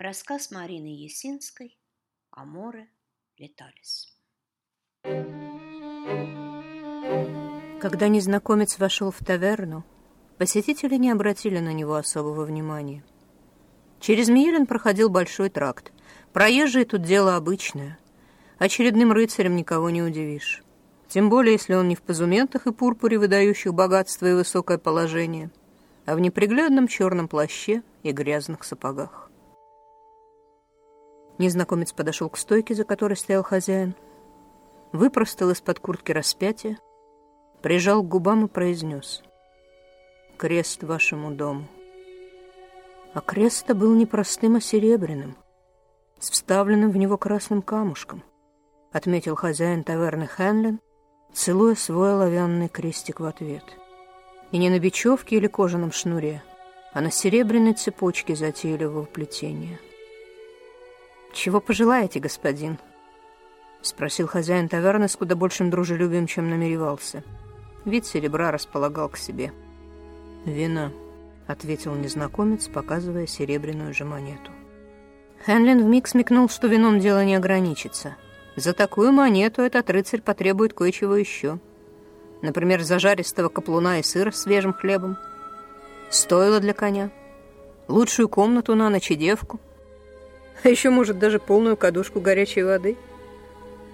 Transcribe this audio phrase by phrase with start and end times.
[0.00, 1.76] Рассказ Марины Есинской
[2.30, 2.86] «Аморе
[3.36, 4.16] леталис».
[7.80, 9.82] Когда незнакомец вошел в таверну,
[10.36, 13.04] посетители не обратили на него особого внимания.
[13.98, 15.90] Через Миелин проходил большой тракт.
[16.32, 17.98] Проезжие тут дело обычное.
[18.58, 20.62] Очередным рыцарем никого не удивишь.
[21.08, 25.50] Тем более, если он не в позументах и пурпуре, выдающих богатство и высокое положение,
[26.06, 29.27] а в неприглядном черном плаще и грязных сапогах.
[31.38, 33.94] Незнакомец подошел к стойке, за которой стоял хозяин,
[34.92, 36.78] выпростал из-под куртки распятие,
[37.62, 39.22] прижал к губам и произнес
[40.36, 41.66] «Крест вашему дому».
[43.14, 45.36] А крест-то был не простым, а серебряным,
[46.18, 48.22] с вставленным в него красным камушком,
[48.92, 50.80] отметил хозяин таверны Хенлин,
[51.32, 53.64] целуя свой оловянный крестик в ответ.
[54.50, 56.42] И не на бечевке или кожаном шнуре,
[56.92, 59.78] а на серебряной цепочке затейливого плетения—
[61.32, 62.78] «Чего пожелаете, господин?»—
[63.82, 67.22] спросил хозяин таверны с куда большим дружелюбием, чем намеревался.
[67.84, 69.52] Вид серебра располагал к себе.
[70.44, 70.90] «Вина»,—
[71.46, 74.50] ответил незнакомец, показывая серебряную же монету.
[75.46, 78.16] Хенлин вмиг смекнул, что вином дело не ограничится.
[78.56, 81.60] За такую монету этот рыцарь потребует кое-чего еще.
[82.42, 85.16] Например, зажаристого каплуна и сыра с свежим хлебом,
[86.10, 87.10] стоило для коня,
[87.86, 89.60] лучшую комнату на ночь и девку—
[90.62, 92.96] а еще, может, даже полную кадушку горячей воды.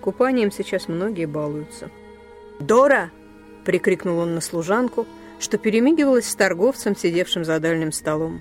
[0.01, 1.91] Купанием сейчас многие балуются.
[2.61, 3.11] «Дора!»—
[3.65, 5.07] прикрикнул он на служанку,
[5.39, 8.41] что перемигивалась с торговцем, сидевшим за дальним столом.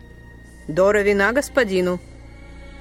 [0.67, 1.99] «Дора, вина господину!»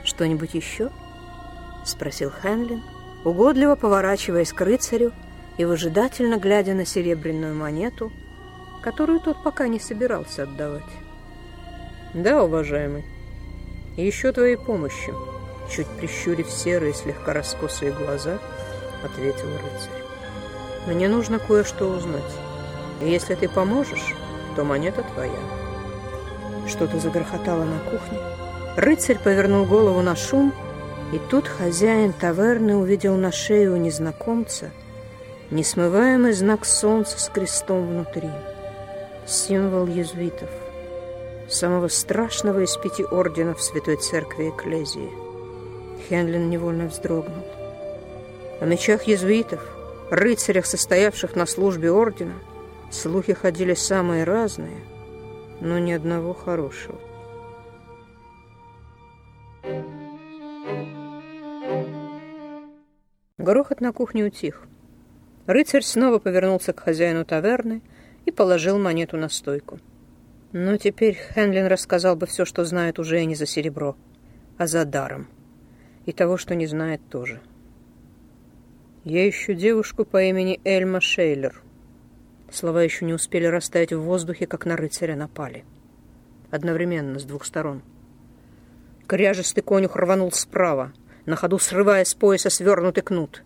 [0.04, 0.90] «Что-нибудь еще?»—
[1.84, 2.82] спросил Хенлин,
[3.24, 5.12] угодливо поворачиваясь к рыцарю
[5.58, 8.12] и выжидательно глядя на серебряную монету,
[8.82, 10.82] которую тот пока не собирался отдавать.
[12.14, 13.04] «Да, уважаемый,
[13.96, 15.12] еще твоей помощи»,
[15.74, 18.38] чуть прищурив серые, слегка раскосые глаза,
[19.04, 20.02] ответил рыцарь.
[20.86, 22.22] «Мне нужно кое-что узнать.
[23.00, 24.14] И если ты поможешь,
[24.56, 25.32] то монета твоя».
[26.68, 28.18] Что-то загрохотало на кухне.
[28.76, 30.52] Рыцарь повернул голову на шум,
[31.12, 34.70] и тут хозяин таверны увидел на шее у незнакомца
[35.52, 38.30] несмываемый знак солнца с крестом внутри.
[39.26, 40.48] Символ езуитов,
[41.48, 45.31] самого страшного из пяти орденов Святой Церкви Экклезии.
[46.12, 47.42] Хенлин невольно вздрогнул.
[48.60, 49.66] О мечах езуитов,
[50.10, 52.34] рыцарях, состоявших на службе ордена,
[52.90, 54.76] слухи ходили самые разные,
[55.62, 57.00] но ни одного хорошего.
[63.38, 64.64] Грохот на кухне утих.
[65.46, 67.80] Рыцарь снова повернулся к хозяину таверны
[68.26, 69.80] и положил монету на стойку.
[70.52, 73.96] Но теперь Хенлин рассказал бы все, что знает уже не за серебро,
[74.58, 75.26] а за даром
[76.06, 77.40] и того, что не знает тоже.
[79.04, 81.62] Я ищу девушку по имени Эльма Шейлер.
[82.50, 85.64] Слова еще не успели растаять в воздухе, как на рыцаря напали.
[86.50, 87.82] Одновременно, с двух сторон.
[89.06, 90.92] Кряжестый конюх рванул справа,
[91.26, 93.42] на ходу срывая с пояса свернутый кнут.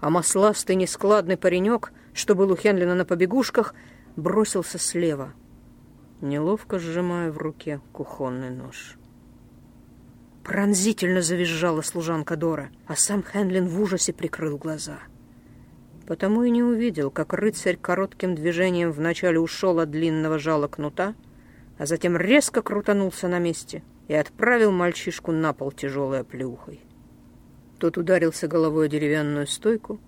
[0.00, 3.74] А масластый нескладный паренек, что был у Хенлина на побегушках,
[4.16, 5.32] бросился слева,
[6.20, 8.97] неловко сжимая в руке кухонный нож.
[10.48, 14.98] Пронзительно завизжала служанка Дора, а сам Хенлин в ужасе прикрыл глаза.
[16.06, 21.14] Потому и не увидел, как рыцарь коротким движением вначале ушел от длинного жала кнута,
[21.76, 26.80] а затем резко крутанулся на месте и отправил мальчишку на пол тяжелой оплеухой.
[27.78, 30.00] Тот ударился головой о деревянную стойку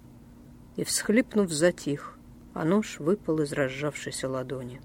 [0.77, 2.17] и, всхлипнув, затих,
[2.55, 4.81] а нож выпал из разжавшейся ладони.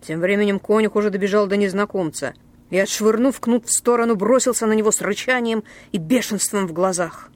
[0.00, 2.34] Тем временем конюх уже добежал до незнакомца—
[2.70, 7.30] и, отшвырнув кнут в сторону, бросился на него с рычанием и бешенством в глазах.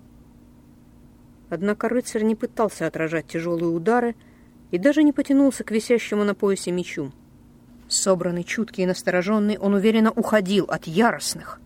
[1.50, 4.16] Однако рыцарь не пытался отражать тяжелые удары
[4.70, 7.12] и даже не потянулся к висящему на поясе мечу.
[7.88, 11.60] Собранный, чуткий и настороженный, он уверенно уходил от яростных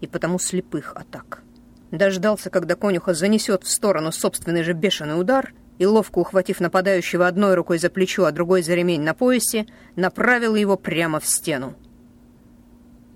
[0.00, 1.42] и потому слепых атак.
[1.90, 7.54] Дождался, когда конюха занесет в сторону собственный же бешеный удар и, ловко ухватив нападающего одной
[7.54, 9.66] рукой за плечо, а другой за ремень на поясе,
[9.96, 11.74] направил его прямо в стену.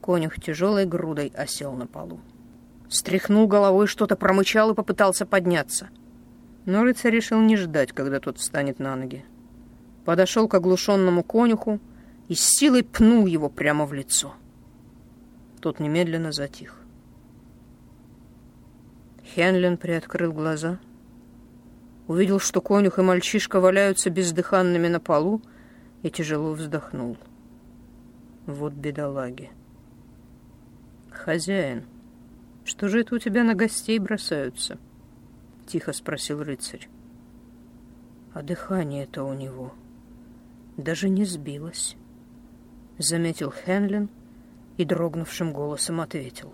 [0.03, 2.21] Конюх тяжелой грудой осел на полу.
[2.89, 5.91] Стряхнул головой, что-то промычал и попытался подняться.
[6.67, 9.25] Но рыцарь решил не ждать, когда тот встанет на ноги.
[10.05, 11.79] Подошел к оглушенному конюху
[12.29, 14.35] и с силой пнул его прямо в лицо.
[15.61, 16.77] Тот немедленно затих.
[19.35, 20.81] Хенлин приоткрыл глаза,
[22.09, 25.41] увидел, что конюх и мальчишка валяются бездыханными на полу,
[26.03, 27.17] и тяжело вздохнул.
[28.47, 29.53] Вот бедолаги.
[31.25, 31.85] «Хозяин»,
[32.65, 34.79] «Что же это у тебя на гостей бросаются?»—
[35.67, 36.89] тихо спросил рыцарь.
[38.33, 39.75] А дыхание-то у него
[40.77, 41.97] даже не сбилось.
[42.99, 44.09] Заметил Хенлин
[44.77, 46.53] и дрогнувшим голосом ответил.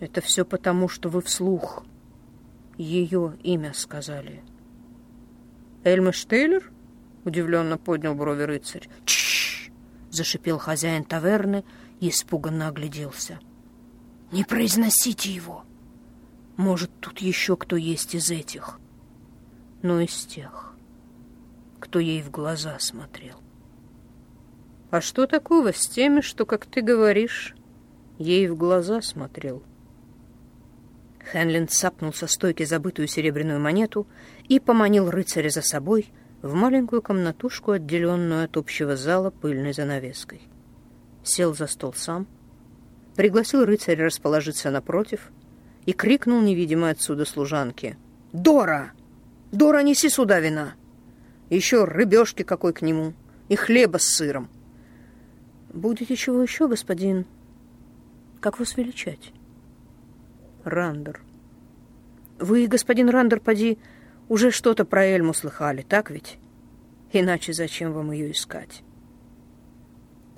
[0.00, 1.84] «Это все потому, что вы вслух
[2.76, 4.42] ее имя сказали».
[5.84, 6.70] «Эльма Штейлер?»—
[7.24, 8.88] удивленно поднял брови рыцарь.
[9.04, 9.70] «Чш!»—
[10.10, 11.64] зашипел хозяин таверны
[12.00, 13.38] и испуганно огляделся.
[14.30, 15.64] «Не произносите его!
[16.56, 18.78] Может, тут еще кто есть из этих,
[19.82, 20.74] но из тех,
[21.78, 23.36] кто ей в глаза смотрел».
[24.90, 27.54] «А что такого с теми, что, как ты говоришь,
[28.18, 29.62] ей в глаза смотрел?»
[31.32, 34.06] Хенлин сапнул со стойки забытую серебряную монету
[34.48, 36.10] и поманил рыцаря за собой
[36.42, 40.42] в маленькую комнатушку, отделенную от общего зала пыльной занавеской.
[41.22, 42.26] Сел за стол сам,
[43.18, 45.32] пригласил рыцаря расположиться напротив
[45.86, 47.98] и крикнул невидимой отсюда служанке.
[48.32, 48.92] «Дора!
[49.50, 50.74] Дора, неси сюда вина!
[51.50, 53.14] Еще рыбешки какой к нему
[53.48, 54.48] и хлеба с сыром!»
[55.74, 57.26] «Будете чего еще, господин?
[58.38, 59.32] Как вас величать?»
[60.62, 61.20] Рандер.
[62.38, 63.78] Вы, господин Рандер, поди,
[64.28, 66.38] уже что-то про Эльму слыхали, так ведь?
[67.12, 68.84] Иначе зачем вам ее искать?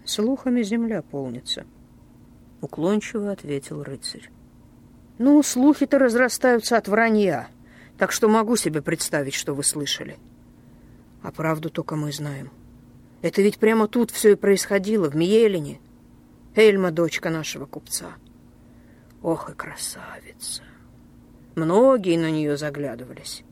[0.07, 1.67] Слухами земля полнится.
[2.61, 4.31] Уклончиво ответил рыцарь.
[5.19, 7.49] Ну, слухи-то разрастаются от вранья,
[7.99, 10.19] так что могу себе представить, что вы слышали.
[11.23, 12.51] А правду только мы знаем.
[13.23, 15.81] Это ведь прямо тут все и происходило, в Миелине.
[16.55, 18.15] Эльма— дочка нашего купца.
[19.23, 20.63] Ох и красавица!
[21.55, 23.45] Многие на нее заглядывались.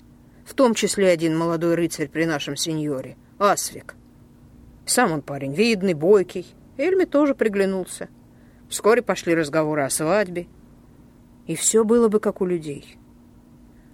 [0.47, 3.95] В том числе один молодой рыцарь при нашем сеньоре, Асвик.
[4.87, 6.47] Сам он парень видный, бойкий.
[6.79, 8.09] Эльме тоже приглянулся.
[8.69, 10.47] Вскоре пошли разговоры о свадьбе.
[11.47, 12.99] И все было бы как у людей.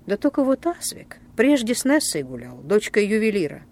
[0.07, 3.63] Да только вот Асвик прежде с Нессой гулял, дочкой ювелира.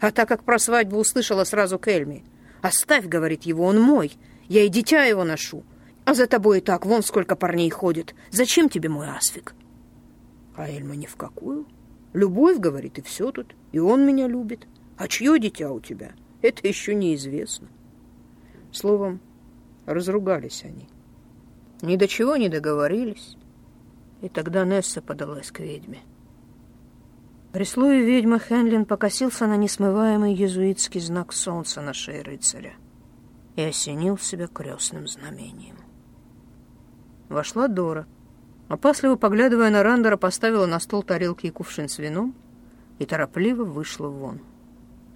[0.00, 2.22] А так как про свадьбу услышала сразу к Эльме.
[2.62, 4.12] «Оставь,— говорит его,— он мой,
[4.48, 5.64] я и дитя его ношу.
[6.04, 8.14] А за тобой и так вон сколько парней ходит.
[8.30, 9.54] Зачем тебе мой Асфик?
[10.56, 11.66] А Эльма ни в какую.
[12.14, 13.54] Любовь, говорит, и все тут.
[13.72, 14.66] И он меня любит.
[14.96, 16.12] А чье дитя у тебя?
[16.40, 17.68] Это еще неизвестно.
[18.72, 19.20] Словом,
[19.88, 20.88] разругались они.
[21.80, 23.36] Ни до чего не договорились.
[24.20, 26.00] И тогда Несса подалась к ведьме.
[27.52, 32.74] При слове ведьмы Хенлин покосился на несмываемый езуитский знак солнца на шее рыцаря
[33.56, 35.76] и осенил себя крестным знамением.
[37.28, 38.06] Вошла Дора.
[38.68, 42.34] Опасливо поглядывая на Рандера, поставила на стол тарелки и кувшин с вином
[42.98, 44.40] и торопливо вышла вон.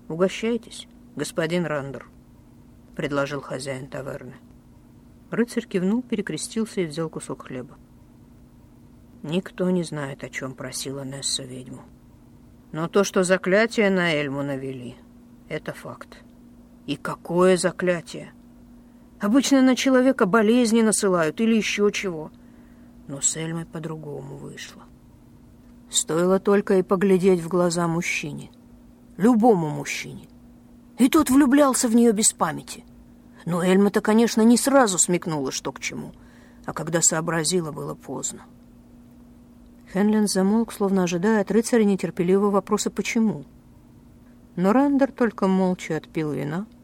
[0.08, 2.08] «Угощайтесь, господин Рандер»,—
[2.96, 4.36] предложил хозяин таверны.
[5.32, 7.78] Рыцарь кивнул, перекрестился и взял кусок хлеба.
[9.22, 11.84] Никто не знает, о чем просила Несса ведьму.
[12.70, 14.94] Но то, что заклятие на Эльму навели,
[15.48, 16.18] это факт.
[16.84, 18.34] И какое заклятие!
[19.20, 22.30] Обычно на человека болезни насылают или еще чего.
[23.08, 24.82] Но с Эльмой по-другому вышло.
[25.88, 28.50] Стоило только и поглядеть в глаза мужчине.
[29.16, 30.28] Любому мужчине.
[30.98, 32.84] И тот влюблялся в нее без памяти.
[33.44, 36.12] Но Эльма-то, конечно, не сразу смекнула, что к чему.
[36.64, 38.42] А когда сообразила, было поздно.
[39.92, 43.44] Хенлин замолк, словно ожидая от рыцаря нетерпеливого вопроса «почему?».
[44.54, 46.66] Но Рандер только молча отпил вина—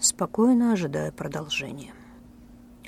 [0.00, 1.92] спокойно ожидая продолжения.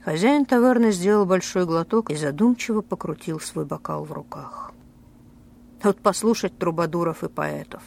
[0.05, 4.73] Хозяин таверны сделал большой глоток и задумчиво покрутил свой бокал в руках.
[5.83, 7.83] Вот послушать трубадуров и поэтов.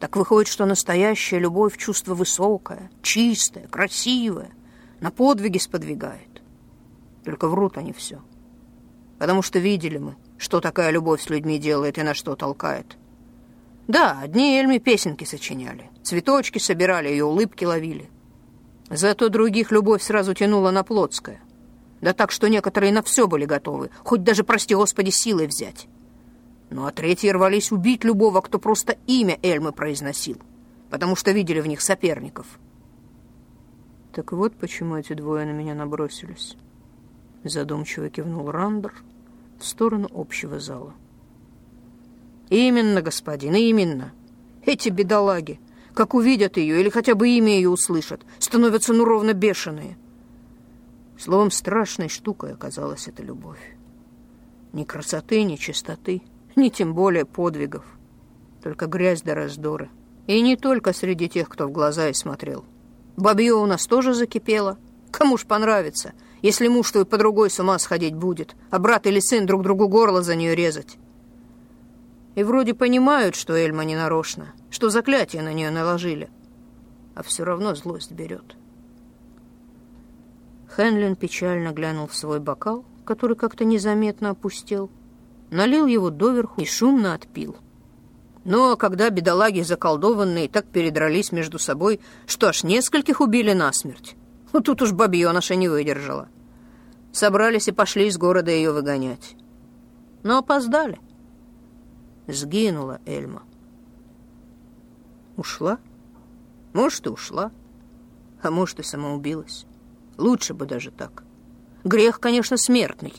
[0.00, 4.50] Так выходит, что настоящая любовь— чувство высокое, чистое, красивое,
[5.00, 6.42] на подвиги сподвигает.
[7.24, 8.20] Только врут они все.
[9.18, 12.96] Потому что видели мы, что такая любовь с людьми делает и на что толкает.
[13.88, 18.08] Да, одни Эльми песенки сочиняли, цветочки собирали и улыбки ловили.
[18.90, 21.40] Зато других любовь сразу тянула на Плотское.
[22.00, 25.88] Да так, что некоторые на все были готовы, хоть даже, прости господи, силой взять.
[26.70, 30.38] Ну а третьи рвались убить любого, кто просто имя Эльмы произносил,
[30.90, 32.46] потому что видели в них соперников.
[34.12, 36.56] Так вот почему эти двое на меня набросились.
[37.44, 38.92] Задумчиво кивнул Рандер
[39.58, 40.94] в сторону общего зала.
[42.50, 44.12] Именно, господин, именно.
[44.64, 45.60] Эти бедолаги
[45.98, 49.98] как увидят ее или хотя бы имя ее услышат, становятся ну ровно бешеные.
[51.18, 53.58] Словом, страшной штукой оказалась эта любовь.
[54.72, 56.22] Ни красоты, ни чистоты,
[56.58, 57.84] ни тем более подвигов.
[58.62, 59.90] Только грязь да раздоры.
[60.26, 62.64] И не только среди тех, кто в глаза и смотрел.
[63.16, 64.78] Бабье у нас тоже закипело.
[65.10, 66.12] Кому ж понравится,
[66.42, 69.88] если муж твой по другой с ума сходить будет, а брат или сын друг другу
[69.88, 70.98] горло за нее резать.
[72.34, 76.30] И вроде понимают, что Эльма не нарочно, что заклятие на нее наложили,
[77.14, 78.56] а все равно злость берет.
[80.68, 84.90] Хенлин печально глянул в свой бокал, который как-то незаметно опустел,
[85.50, 87.56] налил его доверху и шумно отпил.
[88.44, 94.16] Ну, а когда бедолаги заколдованные так передрались между собой, что аж нескольких убили насмерть,
[94.52, 96.28] ну, тут уж бабьеныша не выдержала.
[97.12, 99.36] Собрались и пошли из города ее выгонять.
[100.22, 101.00] Но опоздали.
[102.26, 103.42] Сгинула Эльма.
[105.36, 105.78] Ушла?
[106.72, 107.50] Может, и ушла.
[108.42, 109.66] А может, и самоубилась.
[110.16, 111.24] Лучше бы даже так.
[111.84, 113.14] Грех, конечно, смертный,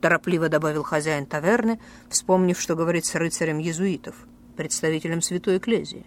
[0.00, 1.78] торопливо добавил хозяин таверны,
[2.08, 4.14] вспомнив, что говорит с рыцарем езуитов,
[4.56, 6.06] представителем святой эклезии,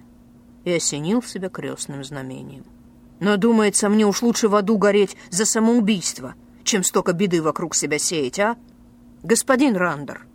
[0.63, 2.65] и осенил себя крестным знамением.
[3.19, 7.97] Но, думается, мне уж лучше в аду гореть за самоубийство, чем столько беды вокруг себя
[7.97, 8.57] сеять, а?
[9.23, 10.25] Господин Рандер!»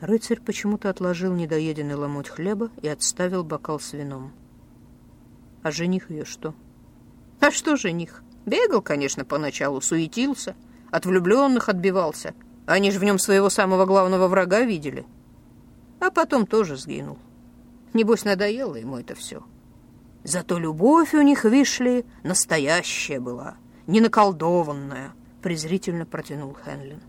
[0.00, 4.32] Рыцарь почему-то отложил недоеденный ломоть хлеба и отставил бокал с вином.
[5.62, 6.54] «А жених ее что?»
[7.40, 8.22] «А что жених?
[8.44, 10.54] Бегал, конечно, поначалу, суетился,
[10.96, 12.34] от влюбленных отбивался.
[12.66, 15.06] Они же в нем своего самого главного врага видели.
[16.00, 17.18] А потом тоже сгинул.
[17.92, 19.42] Небось, надоело ему это все».
[20.26, 27.00] Зато любовь у них, вишли, настоящая была, не наколдованная, презрительно протянул Хенлин.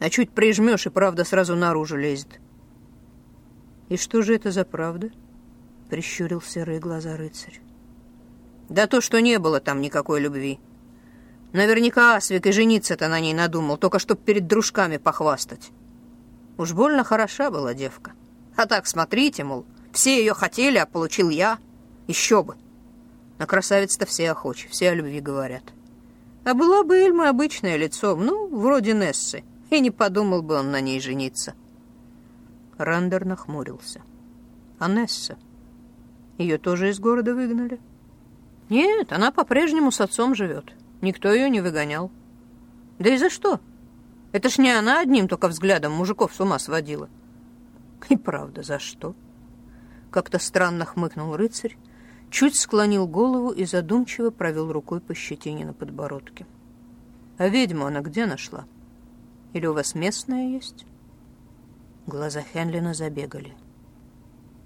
[0.00, 2.40] А чуть прижмешь, и правда сразу наружу лезет.
[3.88, 5.10] И что же это за правда?
[5.88, 7.60] Прищурил серые глаза рыцарь.
[8.68, 10.58] Да то, что не было там никакой любви.
[11.52, 15.70] Наверняка Асвик и жениться-то на ней надумал, только чтоб перед дружками похвастать.
[16.58, 18.12] Уж больно хороша была девка.
[18.56, 21.58] А так, смотрите, мол, все ее хотели, а получил я.
[22.06, 22.56] Еще бы.
[23.38, 25.62] На красавиц-то все охочи, все о любви говорят.
[26.44, 30.80] А была бы Эльма обычное лицо, ну, вроде Нессы, и не подумал бы он на
[30.80, 31.54] ней жениться.
[32.78, 34.02] Рандер нахмурился.
[34.78, 35.36] А Несса?
[36.38, 37.80] Ее тоже из города выгнали?
[38.68, 40.72] Нет, она по-прежнему с отцом живет.
[41.00, 42.10] Никто ее не выгонял.
[42.98, 43.60] Да и за что?
[44.32, 47.08] Это ж не она одним только взглядом мужиков с ума сводила.
[48.08, 49.14] И правда, за что?
[50.10, 51.76] Как-то странно хмыкнул рыцарь,
[52.30, 56.46] чуть склонил голову и задумчиво провел рукой по щетине на подбородке.
[57.38, 58.64] «А ведьму она где нашла?
[59.52, 60.86] Или у вас местная есть?»
[62.06, 63.54] Глаза Хенлина забегали.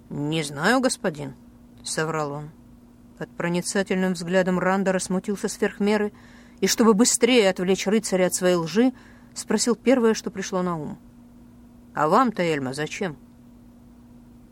[0.09, 1.33] «Не знаю, господин»,—
[1.83, 2.49] соврал он.
[3.21, 6.11] Под проницательным взглядом Рандера смутился сверх меры
[6.59, 8.93] и, чтобы быстрее отвлечь рыцаря от своей лжи,
[9.35, 10.97] спросил первое, что пришло на ум.
[11.93, 13.15] «А вам-то, Эльма, зачем?»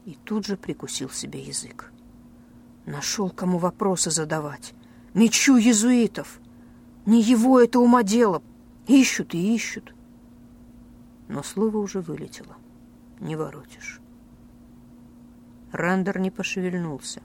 [0.05, 1.91] И тут же прикусил себе язык.
[2.85, 4.75] Нашел, кому вопросы задавать.
[5.15, 6.39] Мечу езуитов.
[7.07, 8.43] Не его это ума дело.
[8.85, 9.95] Ищут и ищут.
[11.27, 12.55] Но слово уже вылетело.
[13.19, 13.99] Не воротишь.
[15.71, 17.23] Рандер не пошевельнулся.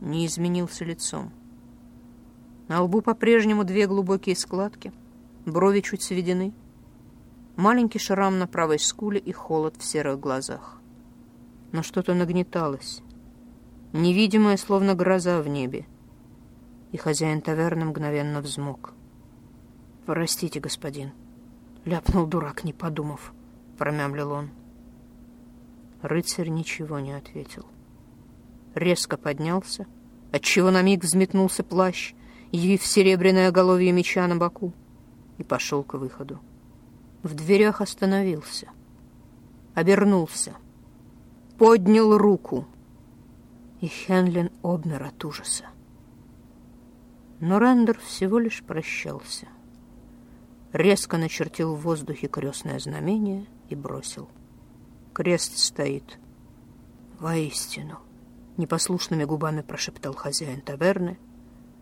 [0.00, 1.32] Не изменился лицом.
[2.68, 4.92] На лбу по-прежнему две глубокие складки.
[5.46, 6.52] Брови чуть сведены.
[7.56, 10.80] Маленький шрам на правой скуле и холод в серых глазах.
[11.72, 13.02] Но что-то нагнеталось
[13.92, 15.86] невидимая, словно гроза в небе.
[16.92, 18.94] И хозяин таверны мгновенно взмок.
[20.06, 21.12] «Простите, господин»,—
[21.84, 23.32] ляпнул дурак, не подумав,—
[23.78, 24.50] промямлил он.
[26.02, 27.66] Рыцарь ничего не ответил.
[28.74, 29.86] Резко поднялся,
[30.32, 32.14] отчего на миг взметнулся плащ,
[32.52, 34.72] явив серебряное оголовье меча на боку,
[35.38, 36.40] и пошел к выходу.
[37.22, 38.68] В дверях остановился,
[39.74, 40.54] обернулся,
[41.58, 42.66] поднял руку—
[43.80, 45.64] и Хенлин обмер от ужаса.
[47.40, 49.48] Но Рендер всего лишь прощался.
[50.72, 54.28] Резко начертил в воздухе крестное знамение и бросил.
[55.14, 56.18] Крест стоит.
[57.18, 57.98] Воистину,
[58.60, 61.18] непослушными губами прошептал хозяин таверны,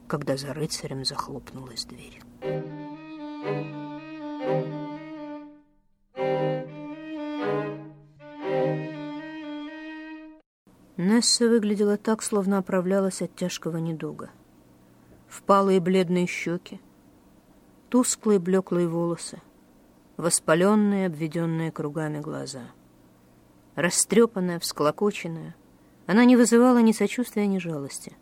[0.06, 2.22] когда за рыцарем захлопнулась дверь.
[10.96, 14.30] Несса выглядела так, словно оправлялась от тяжкого недуга.
[15.28, 16.80] Впалые бледные щеки,
[17.88, 19.40] тусклые блеклые волосы,
[20.16, 22.62] воспаленные, обведенные кругами глаза.
[23.76, 25.54] Растрепанная, всклокоченная,
[26.08, 28.16] она не вызывала ни сочувствия, ни жалости,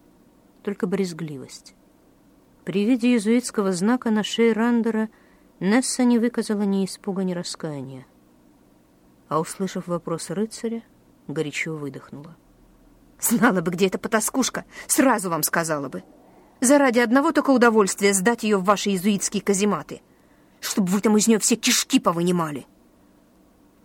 [0.64, 1.76] только брезгливость.
[2.64, 5.08] При виде иезуитского знака на шее Рандера
[5.60, 8.04] Несса не выказала ни испуга, ни раскаяния.
[9.28, 10.82] А, услышав вопрос рыцаря,
[11.28, 12.36] горячо выдохнула.
[13.20, 16.02] Знала бы, где эта потаскушка, сразу вам сказала бы.
[16.60, 20.02] Заради одного только удовольствия сдать ее в ваши иезуитские казематы,
[20.58, 22.66] чтобы вы там из нее все кишки повынимали.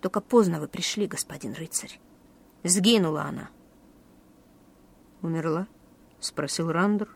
[0.01, 2.00] Только поздно вы пришли, господин рыцарь.
[2.63, 3.51] Сгинула она.
[5.22, 5.68] Умерла?
[6.20, 7.10] Спросил Рандер,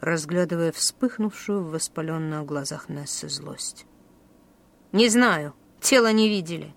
[0.00, 3.86] разглядывая вспыхнувшую в воспаленных глазах Нессы злость.
[4.92, 6.74] Не знаю, тело не видели.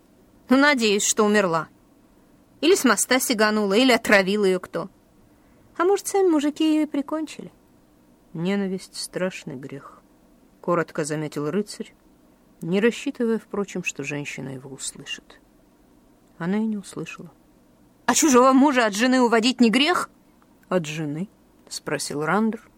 [0.49, 1.67] Но надеюсь, что умерла.
[2.61, 4.89] Или с моста сиганула, или отравил ее кто.
[5.77, 7.51] А может, сами мужики ее и прикончили.
[8.33, 10.01] Ненависть— страшный грех,—
[10.61, 11.93] коротко заметил рыцарь,
[12.61, 15.39] не рассчитывая, впрочем, что женщина его услышит.
[16.37, 17.31] Она и не услышала.
[18.05, 20.09] «А чужого мужа от жены уводить не грех?»
[20.69, 21.29] «От жены?»—
[21.69, 22.69] спросил Рандер.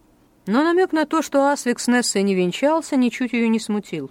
[0.46, 4.10] Но намек на то, что Асвик с Нессой не венчался, ничуть ее не смутил.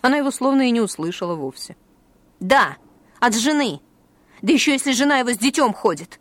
[0.00, 1.76] Она его словно и не услышала вовсе.
[2.40, 2.76] «Да,
[3.20, 3.80] от жены.
[4.42, 6.18] Да еще если жена его с детем ходит».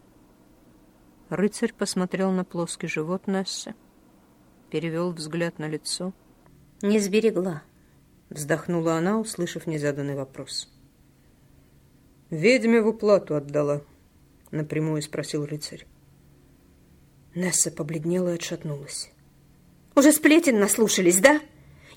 [1.29, 3.74] Рыцарь посмотрел на плоский живот Нессы,
[4.69, 6.13] перевел взгляд на лицо.
[6.83, 7.63] «Не сберегла»,—
[8.29, 10.69] вздохнула она, услышав незаданный вопрос.
[12.29, 13.81] «Ведьме в уплату отдала»,—
[14.51, 15.88] напрямую спросил рыцарь.
[17.35, 19.11] Несса побледнела и отшатнулась.
[19.93, 21.41] «Уже сплетен наслушались, да?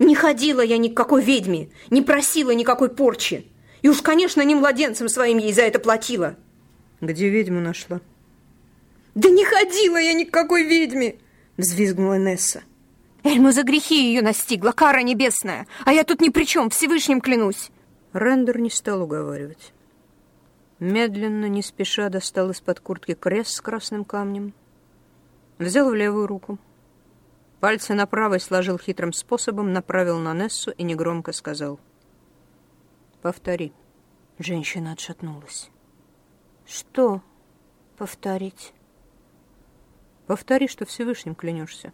[0.01, 3.47] Не ходила я ни к какой ведьме, не просила никакой порчи.
[3.83, 6.37] И уж, конечно, не младенцем своим ей за это платила».
[7.01, 8.01] «Где ведьму нашла?»
[9.15, 11.17] «Да не ходила я ни к какой ведьме!»—
[11.57, 12.63] взвизгнула Несса.
[13.23, 17.71] «Эльму за грехи ее настигла, кара небесная, а я тут ни при чем, Всевышним клянусь!»
[18.13, 19.73] Рендер не стал уговаривать.
[20.81, 24.55] Медленно, не спеша, достал из-под куртки крест с красным камнем,
[25.59, 26.59] взял в левую руку.
[27.61, 31.81] Пальцы на правой сложил хитрым способом, направил на Нессу и негромко сказал.
[33.21, 33.73] «Повтори».
[34.39, 35.71] Женщина отшатнулась.
[36.65, 37.23] «Что
[37.97, 38.73] повторить?»
[40.27, 41.93] «Повтори, что Всевышним клянешься».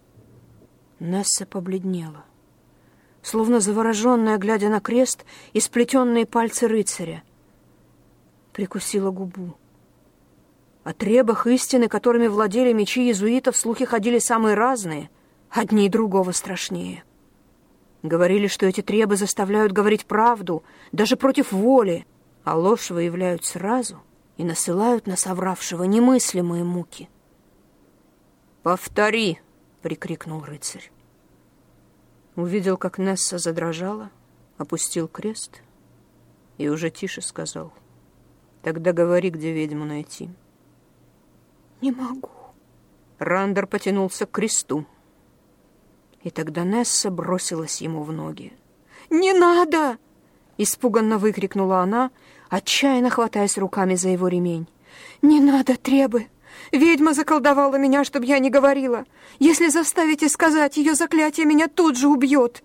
[1.00, 2.24] Несса побледнела,
[3.22, 7.22] словно завороженная, глядя на крест и сплетенные пальцы рыцаря.
[8.52, 9.56] Прикусила губу.
[10.84, 15.08] О требах истины, которыми владели мечи иезуитов, слухи ходили самые разные,
[15.48, 17.04] одни и другого страшнее.
[18.02, 22.06] Говорили, что эти требы заставляют говорить правду, даже против воли,
[22.44, 24.02] а ложь выявляют сразу
[24.36, 27.08] и насылают на совравшего немыслимые муки.
[28.62, 29.40] «Повтори!»—
[29.82, 30.90] прикрикнул рыцарь.
[32.36, 34.10] Увидел, как Несса задрожала,
[34.58, 35.62] опустил крест
[36.58, 37.72] и уже тише сказал.
[38.62, 40.28] «Тогда говори, где ведьму найти».
[41.84, 42.30] «Не могу».
[43.18, 44.86] Рандер потянулся к кресту.
[46.22, 48.54] И тогда Несса бросилась ему в ноги.
[49.10, 49.98] «Не надо!»—
[50.56, 52.10] испуганно выкрикнула она,
[52.48, 54.66] отчаянно хватаясь руками за его ремень.
[55.20, 56.28] «Не надо, требы!
[56.72, 59.04] Ведьма заколдовала меня, чтобы я не говорила.
[59.38, 62.62] Если заставите сказать, ее заклятие меня тут же убьет!»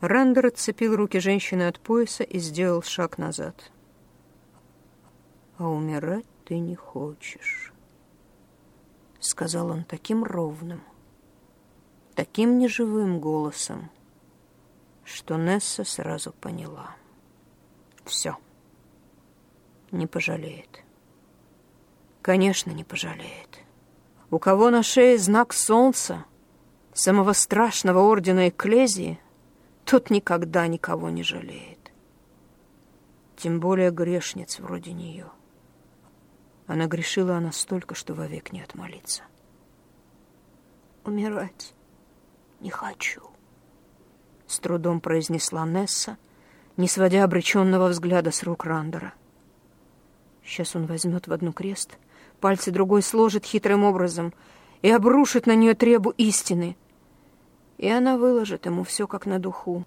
[0.00, 3.72] Рандер отцепил руки женщины от пояса и сделал шаг назад.
[5.58, 7.72] «А умирать ты не хочешь»,—
[9.20, 10.82] сказал он таким ровным,
[12.14, 13.90] таким неживым голосом,
[15.04, 16.94] что Несса сразу поняла.
[18.04, 18.36] Все.
[19.90, 20.82] Не пожалеет.
[22.22, 23.60] Конечно, не пожалеет.
[24.30, 26.24] У кого на шее знак солнца,
[26.94, 29.20] самого страшного ордена Экклезии,
[29.84, 31.92] тот никогда никого не жалеет.
[33.36, 35.30] Тем более грешниц вроде нее.
[36.72, 39.24] Она грешила она столько, что вовек не отмолиться.
[41.04, 41.74] Умирать
[42.60, 43.20] не хочу»,—
[44.46, 46.16] с трудом произнесла Несса,
[46.78, 49.12] не сводя обреченного взгляда с рук Рандера.
[50.42, 51.98] Сейчас он возьмет в одну крест,
[52.40, 54.32] пальцы другой сложит хитрым образом
[54.80, 56.78] и обрушит на нее требу истины.
[57.76, 59.84] И она выложит ему все как на духу,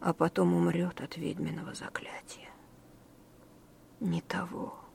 [0.00, 2.48] а потом умрет от ведьминого заклятия.
[4.00, 4.87] Не того.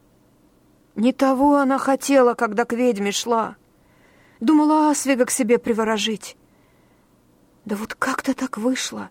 [0.95, 3.56] Не того она хотела, когда к ведьме шла.
[4.39, 6.38] Думала Асвига к себе приворожить.
[7.65, 9.10] Да вот как-то так вышло,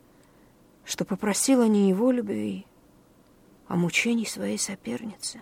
[0.84, 2.66] что попросила не его любви,
[3.66, 5.40] а мучений своей соперницы.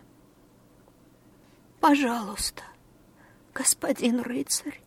[1.80, 2.62] «Пожалуйста,
[3.52, 4.80] господин рыцарь,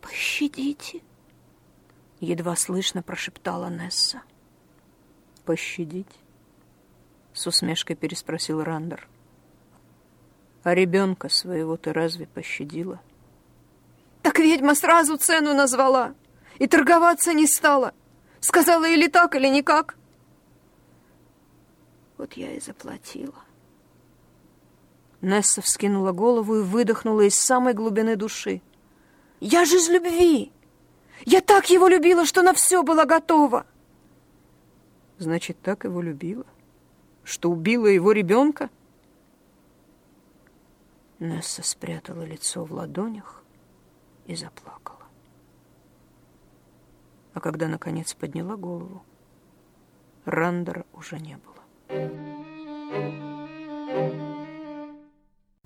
[0.00, 1.02] пощадите!»
[2.20, 4.22] Едва слышно прошептала Несса.
[5.44, 6.20] «Пощадить?»
[7.32, 9.08] С усмешкой переспросил Рандер.
[10.62, 13.00] «А ребенка своего ты разве пощадила?»
[14.22, 16.14] «Так ведьма сразу цену назвала!»
[16.58, 17.94] и торговаться не стала.
[18.40, 19.96] Сказала или так, или никак.
[22.16, 23.34] Вот я и заплатила.
[25.20, 28.60] Несса вскинула голову и выдохнула из самой глубины души.
[29.40, 30.52] Я же из любви.
[31.24, 33.66] Я так его любила, что на все была готова.
[35.18, 36.46] Значит, так его любила?
[37.24, 38.70] Что убила его ребенка?
[41.20, 43.42] Несса спрятала лицо в ладонях
[44.26, 45.02] и заплакала.
[47.34, 49.02] А когда, наконец, подняла голову,
[50.24, 51.56] Рандера уже не было.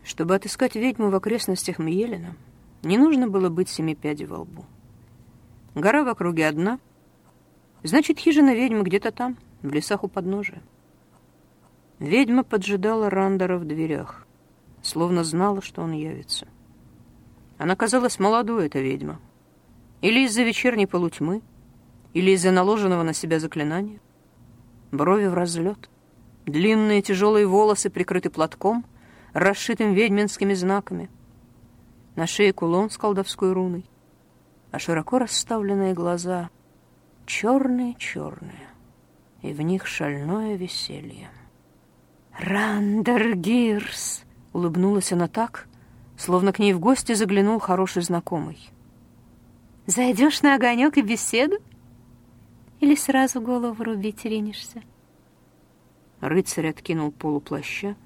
[0.03, 2.35] Чтобы отыскать ведьму в окрестностях Мьелина,
[2.83, 4.65] не нужно было быть семи пядей во лбу.
[5.75, 6.79] Гора в округе одна,
[7.83, 10.63] значит, хижина ведьмы где-то там, в лесах у подножия.
[11.99, 14.27] Ведьма поджидала Рандера в дверях
[14.83, 16.47] словно знала, что он явится.
[17.59, 19.21] Она казалась молодой, эта ведьма.
[20.01, 21.43] Или из-за вечерней полутьмы,
[22.13, 24.01] или из-за наложенного на себя заклинания.
[24.91, 25.89] Брови в разлет,
[26.45, 28.85] длинные тяжелые волосы прикрыты платком,
[29.33, 31.09] расшитым ведьминскими знаками.
[32.17, 33.89] На шее кулон с колдовской руной,
[34.71, 36.51] а широко расставленные глаза
[37.25, 38.69] черные-черные,
[39.41, 41.31] и в них шальное веселье.
[42.39, 45.67] «Рандергирс!» Улыбнулась она так,
[46.17, 48.59] словно к ней в гости заглянул хороший знакомый.
[49.87, 51.57] «Зайдешь на огонек и беседу?
[52.81, 54.83] Или сразу голову рубить ринешься?»
[56.21, 57.97] Рыцарь откинул полуплаща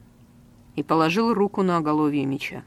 [0.75, 2.63] и положил руку на оголовье меча.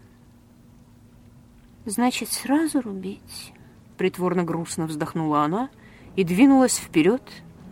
[1.86, 3.54] «Значит, сразу рубить?»
[3.98, 5.70] Притворно грустно вздохнула она
[6.16, 7.24] и двинулась вперед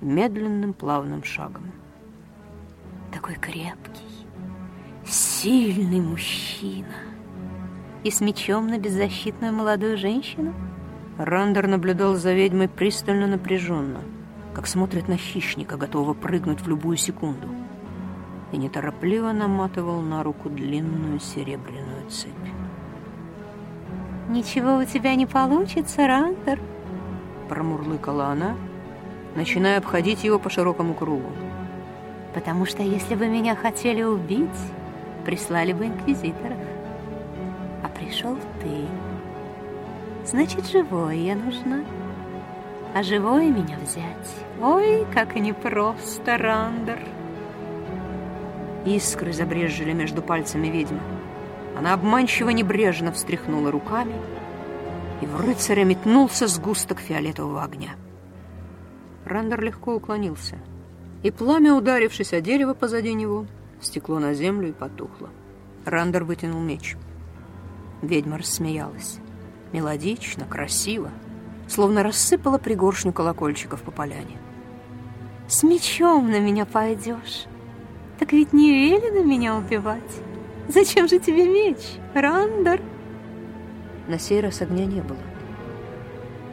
[0.01, 1.71] медленным плавным шагом.
[3.13, 4.06] «Такой крепкий,
[5.09, 6.93] Сильный мужчина.
[8.03, 10.53] И с мечом на беззащитную молодую женщину?
[11.17, 14.01] Рандер наблюдал за ведьмой пристально напряженно,
[14.53, 17.47] как смотрит на хищника, готового прыгнуть в любую секунду,
[18.51, 22.33] и неторопливо наматывал на руку длинную серебряную цепь.
[24.27, 26.59] «Ничего у тебя не получится, Рандер»,—
[27.47, 28.57] промурлыкала она,
[29.35, 31.31] начиная обходить его по широкому кругу.
[32.33, 34.49] «Потому что если бы меня хотели убить,
[35.27, 36.57] прислали бы инквизиторов.
[37.83, 38.87] А пришел ты.
[40.25, 41.83] Значит, живое я нужна.
[42.95, 44.33] А живое меня взять.
[44.61, 46.99] Ой, как непросто, Рандер.
[48.85, 51.01] Искры забрежили между пальцами ведьмы.
[51.77, 54.15] Она обманчиво небрежно встряхнула руками,
[55.21, 57.95] и в рыцаря метнулся сгусток фиолетового огня.
[59.25, 60.55] Рандер легко уклонился,
[61.21, 63.45] и пламя, ударившись о дерево позади него,
[63.81, 65.29] Стекло на землю и потухло.
[65.85, 66.97] Рандер вытянул меч.
[68.01, 69.19] Ведьма рассмеялась.
[69.71, 71.11] Мелодично, красиво,
[71.67, 74.37] словно рассыпала пригоршню колокольчиков по поляне.
[75.47, 77.45] «С мечом на меня пойдешь?
[78.19, 80.21] Так ведь не велено меня убивать.
[80.67, 81.77] Зачем же тебе меч,
[82.13, 82.81] Рандер?»
[84.07, 85.19] На сей раз огня не было.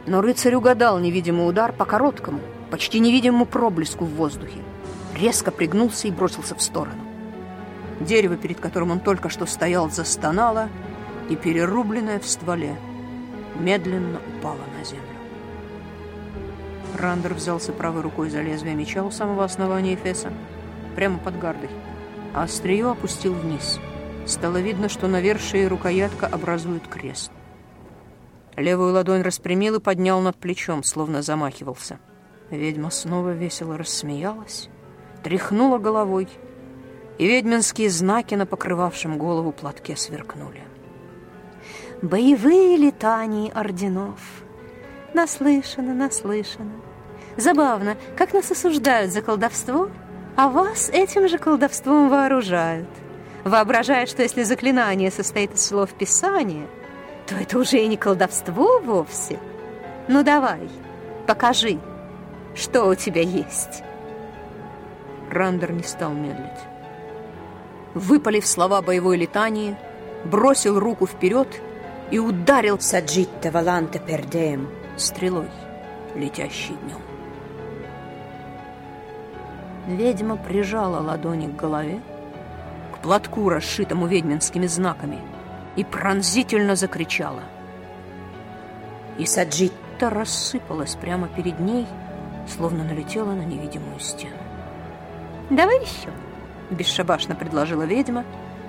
[0.07, 4.59] Но рыцарь угадал невидимый удар по короткому, почти невидимому проблеску в воздухе.
[5.17, 7.04] Резко пригнулся и бросился в сторону.
[7.99, 10.69] Дерево, перед которым он только что стоял, застонало,
[11.29, 12.75] и перерубленное в стволе
[13.57, 15.03] медленно упало на землю.
[16.97, 20.31] Рандер взялся правой рукой за лезвие меча у самого основания Эфеса,
[20.95, 21.69] прямо под гардой,
[22.33, 23.79] а острие опустил вниз.
[24.25, 27.31] Стало видно, что навершие рукоятка образуют крест.
[28.55, 31.99] Левую ладонь распрямил и поднял над плечом, словно замахивался.
[32.49, 34.69] Ведьма снова весело рассмеялась,
[35.23, 36.27] тряхнула головой—
[37.17, 40.63] и ведьминские знаки на покрывавшем голову платке сверкнули.
[42.01, 44.19] Боевые летания орденов.
[45.13, 46.73] Наслышано, наслышано.
[47.37, 49.89] Забавно, как нас осуждают за колдовство,
[50.35, 52.89] а вас этим же колдовством вооружают,
[53.45, 56.67] воображая, что если заклинание состоит из слов Писания,
[57.27, 59.39] то это уже и не колдовство вовсе.
[60.09, 60.69] Ну давай,
[61.27, 61.79] покажи,
[62.53, 63.83] что у тебя есть.
[65.31, 66.74] Рандер не стал медлить
[67.95, 69.75] выпалив слова боевой летании,
[70.25, 71.47] бросил руку вперед
[72.11, 75.49] и ударил «Саджитте валанте пердеем» стрелой,
[76.13, 77.01] летящей днем.
[79.87, 82.01] Ведьма прижала ладони к голове,
[82.93, 85.19] к платку, расшитому ведьминскими знаками,
[85.75, 87.43] и пронзительно закричала.
[89.17, 91.87] И Саджитта рассыпалась прямо перед ней,
[92.47, 94.37] словно налетела на невидимую стену.
[95.49, 96.09] «Давай еще!»—
[96.69, 98.23] бесшабашно предложила ведьма,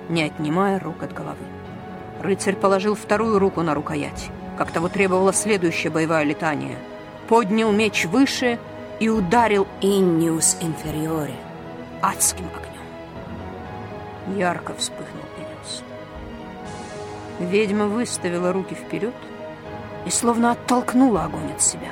[0.09, 1.45] не отнимая рук от головы.
[2.21, 6.77] Рыцарь положил вторую руку на рукоять, как того требовало следующее боевое летание.
[7.27, 8.59] Поднял меч выше
[8.99, 11.35] и ударил «Инниус инфериоре»
[12.01, 14.37] адским огнем.
[14.37, 15.83] Ярко вспыхнул пенес.
[17.39, 19.15] Ведьма выставила руки вперед
[20.05, 21.89] и словно оттолкнула огонь от себя.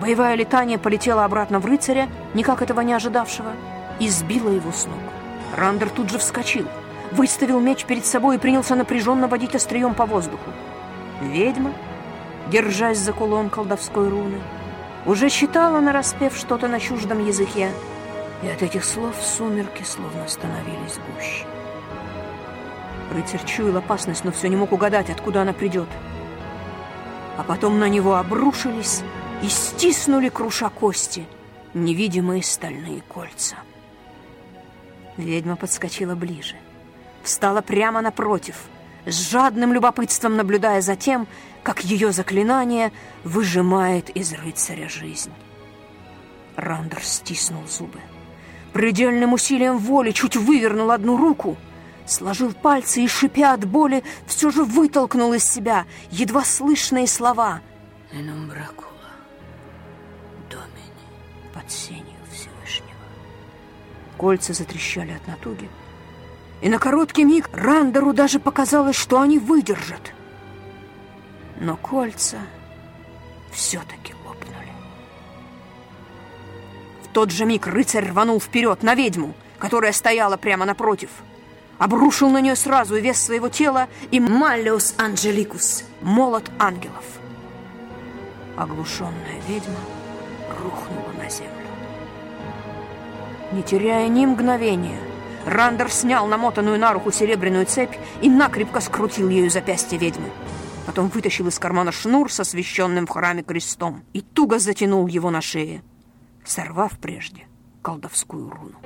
[0.00, 3.52] Боевая летание полетела обратно в рыцаря, никак этого не ожидавшего,
[4.02, 4.98] и сбила его с ног.
[5.56, 6.66] Рандер тут же вскочил,
[7.12, 10.50] выставил меч перед собой и принялся напряженно водить острием по воздуху.
[11.20, 11.72] Ведьма,
[12.50, 14.40] держась за кулон колдовской руны,
[15.06, 17.70] уже читала нараспев что-то на чуждом языке,
[18.42, 21.46] и от этих слов сумерки словно становились гуще.
[23.12, 25.88] Рыцарь чуял опасность, но все не мог угадать, откуда она придет.
[27.36, 29.02] А потом на него обрушились
[29.42, 31.26] и стиснули, круша кости,
[31.72, 33.56] невидимые стальные кольца.
[35.16, 36.56] Ведьма подскочила ближе,
[37.22, 38.56] встала прямо напротив,
[39.04, 41.26] с жадным любопытством наблюдая за тем,
[41.62, 42.92] как ее заклинание
[43.24, 45.32] выжимает из рыцаря жизнь.
[46.56, 48.00] Рандер стиснул зубы.
[48.72, 51.56] Предельным усилием воли чуть вывернул одну руку,
[52.06, 57.60] сложил пальцы и, шипя от боли, все же вытолкнул из себя едва слышные слова
[58.12, 58.88] «Энумбракула,
[60.50, 62.11] домини, под сенью Всевышнего».
[64.16, 65.68] Кольца затрещали от натуги,
[66.60, 70.12] и на короткий миг Рандеру даже показалось, что они выдержат.
[71.60, 72.38] Но кольца
[73.52, 74.72] все-таки лопнули.
[77.04, 81.10] В тот же миг рыцарь рванул вперед на ведьму, которая стояла прямо напротив.
[81.78, 87.04] Обрушил на нее сразу вес своего тела и Маллиус Анджеликус, молот ангелов.
[88.56, 89.80] Оглушенная ведьма
[90.62, 91.61] рухнула на землю.
[93.52, 94.98] Не теряя ни мгновения,
[95.46, 100.30] Рандер снял намотанную на руку серебряную цепь и накрепко скрутил ею запястье ведьмы.
[100.86, 105.40] Потом вытащил из кармана шнур со священным в храме крестом и туго затянул его на
[105.40, 105.82] шее,
[106.44, 107.46] сорвав прежде
[107.82, 108.78] колдовскую руну.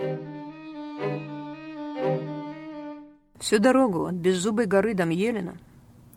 [3.39, 5.57] Всю дорогу от беззубой горы до Мьелина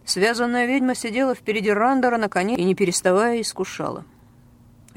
[0.09, 4.05] связанная ведьма сидела впереди Рандера на коне и, не переставая, искушала.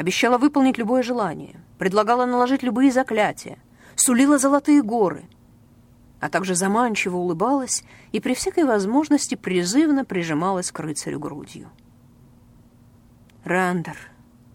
[0.02, 3.56] Обещала выполнить любое желание, предлагала наложить любые заклятия,
[3.94, 5.22] сулила золотые горы,
[6.18, 11.70] а также заманчиво улыбалась и при всякой возможности призывно прижималась к рыцарю грудью.
[13.44, 13.96] «Рандер»,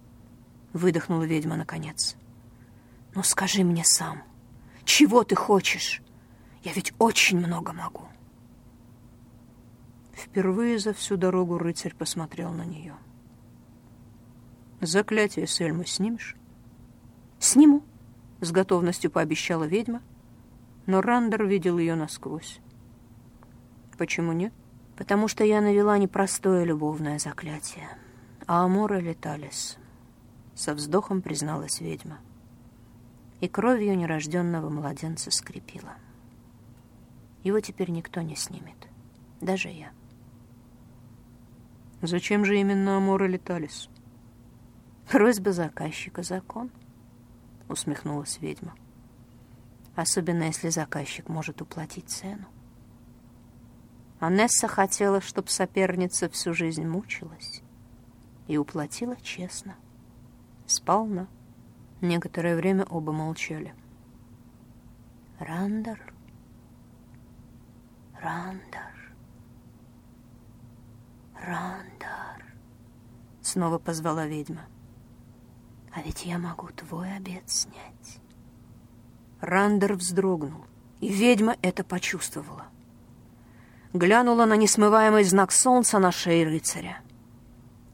[0.73, 2.17] —выдохнула ведьма наконец,—
[3.15, 4.23] «ну скажи мне сам,
[4.83, 6.01] чего ты хочешь?
[6.61, 8.03] Я ведь очень много могу».
[10.13, 12.97] Впервые за всю дорогу рыцарь посмотрел на нее.
[14.81, 16.35] «Заклятие с Эльмы снимешь?»
[17.39, 17.83] «Сниму»,—
[18.41, 20.01] с готовностью пообещала ведьма,—
[20.87, 22.59] но Рандер видел ее насквозь.
[23.97, 24.53] Почему нет?
[24.95, 27.87] Потому что я навела непростое любовное заклятие,
[28.47, 29.77] а Амора леталис.
[30.55, 32.19] Со вздохом призналась ведьма.
[33.41, 35.93] И кровью нерожденного младенца скрепила.
[37.43, 38.87] Его теперь никто не снимет,
[39.41, 39.91] даже я.
[42.01, 43.89] Зачем же именно Амора леталис?
[45.09, 46.71] Просьба заказчика закон,
[47.69, 48.75] усмехнулась ведьма
[49.97, 52.45] особенно если заказчик может уплатить цену.
[54.19, 57.61] Анесса хотела, чтобы соперница всю жизнь мучилась
[58.47, 59.75] и уплатила честно,
[60.67, 61.27] сполна.
[61.99, 63.73] Некоторое время оба молчали.
[65.39, 66.13] «Рандер,
[68.21, 69.15] Рандер,
[71.41, 72.55] Рандер»,—
[73.41, 74.67] снова позвала ведьма.
[75.97, 78.21] «А ведь я могу твой обед снять».
[79.41, 80.63] Рандер вздрогнул,
[80.99, 82.67] и ведьма это почувствовала.
[83.93, 86.99] Глянула на несмываемый знак солнца на шее рыцаря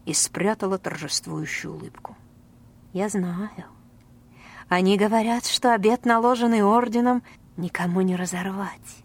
[0.04, 2.14] и спрятала торжествующую улыбку.
[2.92, 3.64] «Я знаю.
[4.68, 7.22] Они говорят, что обет, наложенный орденом,
[7.56, 9.02] никому не разорвать.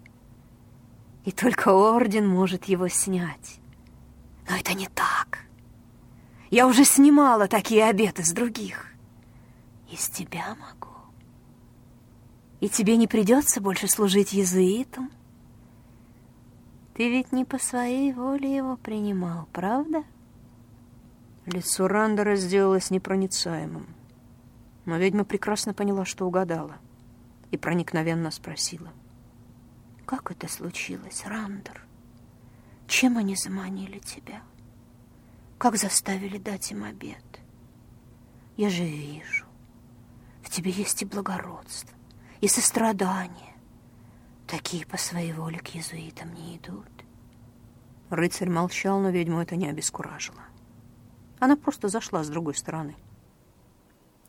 [1.24, 3.62] И только орден может его снять.
[4.50, 5.46] Но это не так.
[6.50, 8.89] Я уже снимала такие обеты с других.
[9.92, 10.90] Из тебя могу
[12.60, 15.12] и тебе не придется больше служить езуитам.
[16.94, 20.04] Ты ведь не по своей воле его принимал, правда?
[21.46, 23.88] Лицо Рандера сделалось непроницаемым.
[24.86, 26.78] Но ведьма прекрасно поняла, что угадала,
[27.52, 28.92] и проникновенно спросила.
[30.06, 31.86] «Как это случилось, Рандер?
[32.88, 34.42] Чем они заманили тебя?
[35.58, 37.24] Как заставили дать им обед?
[38.58, 39.46] Я же вижу,
[40.50, 41.96] в тебе есть и благородство,
[42.42, 43.54] и сострадание.
[44.48, 46.90] Такие по своей воле к езуитам не идут.
[48.10, 50.42] Рыцарь молчал, но ведьму это не обескуражило.
[51.40, 52.96] Она просто зашла с другой стороны.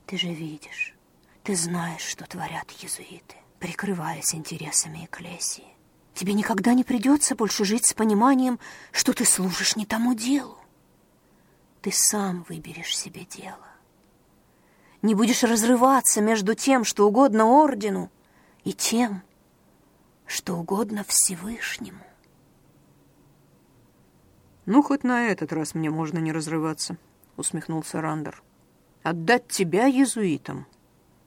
[0.05, 0.95] Ты же видишь,
[1.43, 5.65] ты знаешь, что творят езуиты, прикрываясь интересами Экклесии.
[6.13, 8.59] Тебе никогда не придется больше жить с пониманием,
[8.93, 10.59] что ты служишь не тому делу.
[11.81, 13.70] ты сам выберешь себе дело.
[15.03, 18.11] Не будешь разрываться между тем, что угодно ордену,
[18.65, 19.23] и тем,
[20.27, 22.05] что угодно Всевышнему.
[24.67, 26.99] «Ну, хоть на этот раз мне можно не разрываться»,—
[27.37, 28.43] усмехнулся Рандер.
[29.03, 30.67] «Отдать тебя езуитам.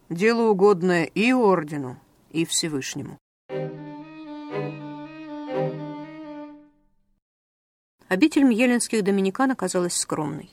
[0.09, 3.17] Дело угодное и ордену, и Всевышнему».
[8.07, 10.51] Обитель мьеленских доминикан оказалась скромной.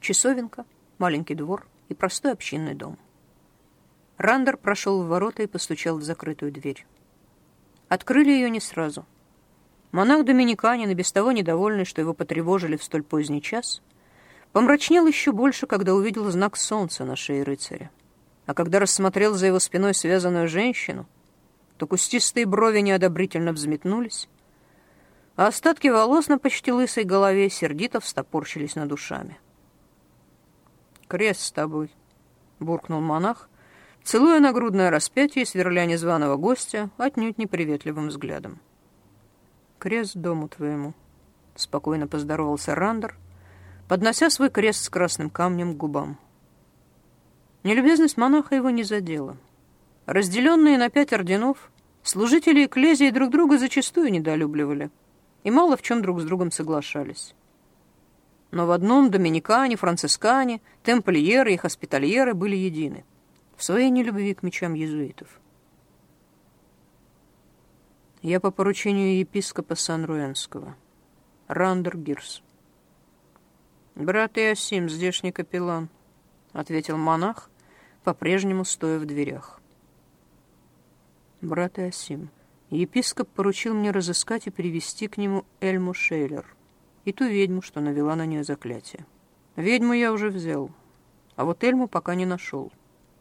[0.00, 0.64] Часовенка,
[0.98, 2.98] маленький двор и простой общинный дом.
[4.16, 6.86] Рандер прошел в ворота и постучал в закрытую дверь.
[7.88, 9.04] Открыли ее не сразу—
[9.96, 13.80] Монах-доминиканин, и без того недовольный, что его потревожили в столь поздний час,
[14.52, 17.90] помрачнел еще больше, когда увидел знак солнца на шее рыцаря.
[18.44, 21.06] А когда рассмотрел за его спиной связанную женщину,
[21.78, 24.28] то кустистые брови неодобрительно взметнулись,
[25.34, 29.38] а остатки волос на почти лысой голове сердито встопорщились над ушами.
[31.08, 31.90] «Крест с тобой»,—
[32.60, 33.48] буркнул монах,
[34.02, 38.60] целуя нагрудное распятие и сверля незваного гостя отнюдь неприветливым взглядом
[39.86, 40.94] крест дому твоему»,—
[41.54, 43.16] спокойно поздоровался Рандер,
[43.88, 46.18] поднося свой крест с красным камнем к губам.
[47.62, 49.36] Нелюбезность монаха его не задела.
[50.06, 51.70] Разделенные на пять орденов,
[52.02, 54.90] служители экклезии друг друга зачастую недолюбливали
[55.44, 57.34] и мало в чем друг с другом соглашались.
[58.50, 63.04] Но в одном доминикане, францискане, темплиеры и хоспитальеры были едины
[63.56, 65.40] в своей нелюбви к мечам езуитов.
[68.22, 70.76] Я по поручению епископа Сан-Руэнского.
[71.48, 72.42] Рандер Гирс.
[73.94, 75.88] «Брат Иосим, здешний капеллан»,—
[76.52, 77.50] ответил монах,
[78.04, 79.60] по-прежнему стоя в дверях.
[81.40, 82.30] «Брат Иосим,
[82.68, 86.55] епископ поручил мне разыскать и привести к нему Эльму Шейлер
[87.06, 89.06] и ту ведьму, что навела на нее заклятие.
[89.54, 90.70] Ведьму я уже взял,
[91.36, 92.72] а вот Эльму пока не нашел.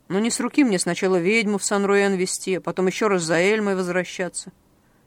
[0.07, 3.35] Но не с руки мне сначала ведьму в Сан-Руэн вести, а потом еще раз за
[3.35, 4.51] Эльмой возвращаться».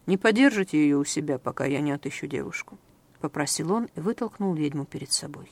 [0.07, 2.79] «Не подержите ее у себя, пока я не отыщу девушку»,—
[3.21, 5.51] попросил он и вытолкнул ведьму перед собой.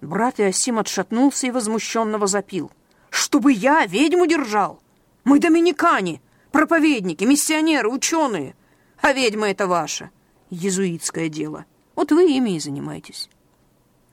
[0.00, 2.72] Брат Иосим отшатнулся и возмущенно возопил.
[3.10, 4.82] «Чтобы я ведьму держал?
[5.22, 8.56] Мы доминикане, проповедники, миссионеры, ученые.
[9.00, 10.10] А ведьма это ваша,
[10.50, 11.66] езуитское дело.
[11.94, 13.28] Вот вы ими и занимаетесь».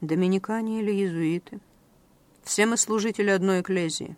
[0.01, 1.61] Доминикане или езуиты?
[2.43, 4.17] Все мы служители одной экклезии.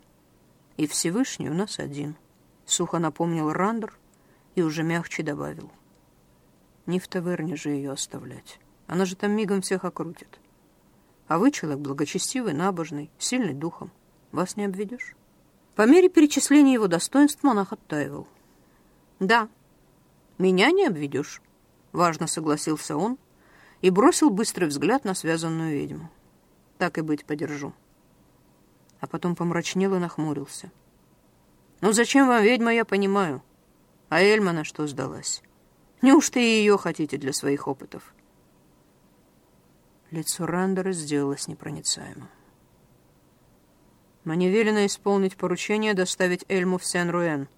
[0.76, 2.16] И Всевышний у нас один,—
[2.66, 3.96] сухо напомнил Рандер,—
[4.56, 5.70] и уже мягче добавил.
[6.86, 8.58] Не в таверне же ее оставлять.
[8.88, 10.40] Она же там мигом всех окрутит.
[11.28, 13.92] А вы человек благочестивый, набожный, сильный духом.
[14.32, 15.14] Вас не обведешь?
[15.76, 18.26] По мере перечисления его достоинств монах оттаивал.
[19.20, 19.48] «Да,
[20.38, 21.42] меня не обведешь»,—
[21.96, 23.18] важно согласился он
[23.80, 26.10] и бросил быстрый взгляд на связанную ведьму.
[26.78, 27.72] «Так и быть подержу».
[29.00, 30.70] А потом помрачнел и нахмурился.
[31.80, 33.42] «Ну зачем вам ведьма, я понимаю.
[34.08, 35.42] А Эльма на что сдалась?
[36.00, 38.14] Неужто и ее хотите для своих опытов?
[40.10, 42.28] Лицо Рандера сделалось непроницаемым.
[44.24, 47.48] Мне велено исполнить поручение доставить Эльму в Сен-Руэн.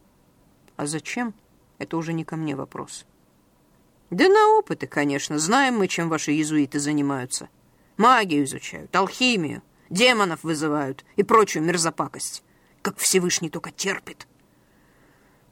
[0.76, 1.34] А зачем?
[1.78, 3.04] Это уже не ко мне вопрос.
[4.10, 5.38] Да на опыты, конечно.
[5.38, 7.48] Знаем мы, чем ваши иезуиты занимаются.
[7.96, 12.42] Магию изучают, алхимию, демонов вызывают и прочую мерзопакость.
[12.80, 14.26] Как Всевышний только терпит.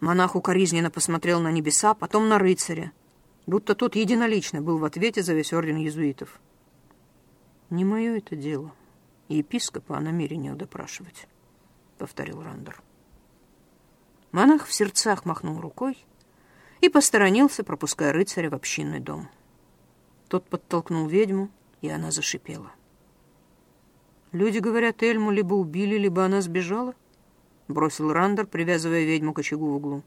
[0.00, 2.92] Монах укоризненно посмотрел на небеса, потом на рыцаря,
[3.46, 6.38] будто тот единолично был в ответе за весь орден иезуитов.
[7.70, 8.72] «Не мое это дело,
[9.28, 11.26] епископа о намерении допрашивать»,—
[11.98, 12.80] повторил Рандер.
[14.30, 16.04] Монах в сердцах махнул рукой
[16.80, 19.28] и посторонился, пропуская рыцаря в общинный дом.
[20.28, 22.72] Тот подтолкнул ведьму, и она зашипела.
[24.32, 26.94] Люди говорят, Эльму либо убили, либо она сбежала——
[27.68, 30.04] бросил Рандер, привязывая ведьму к очагу в углу.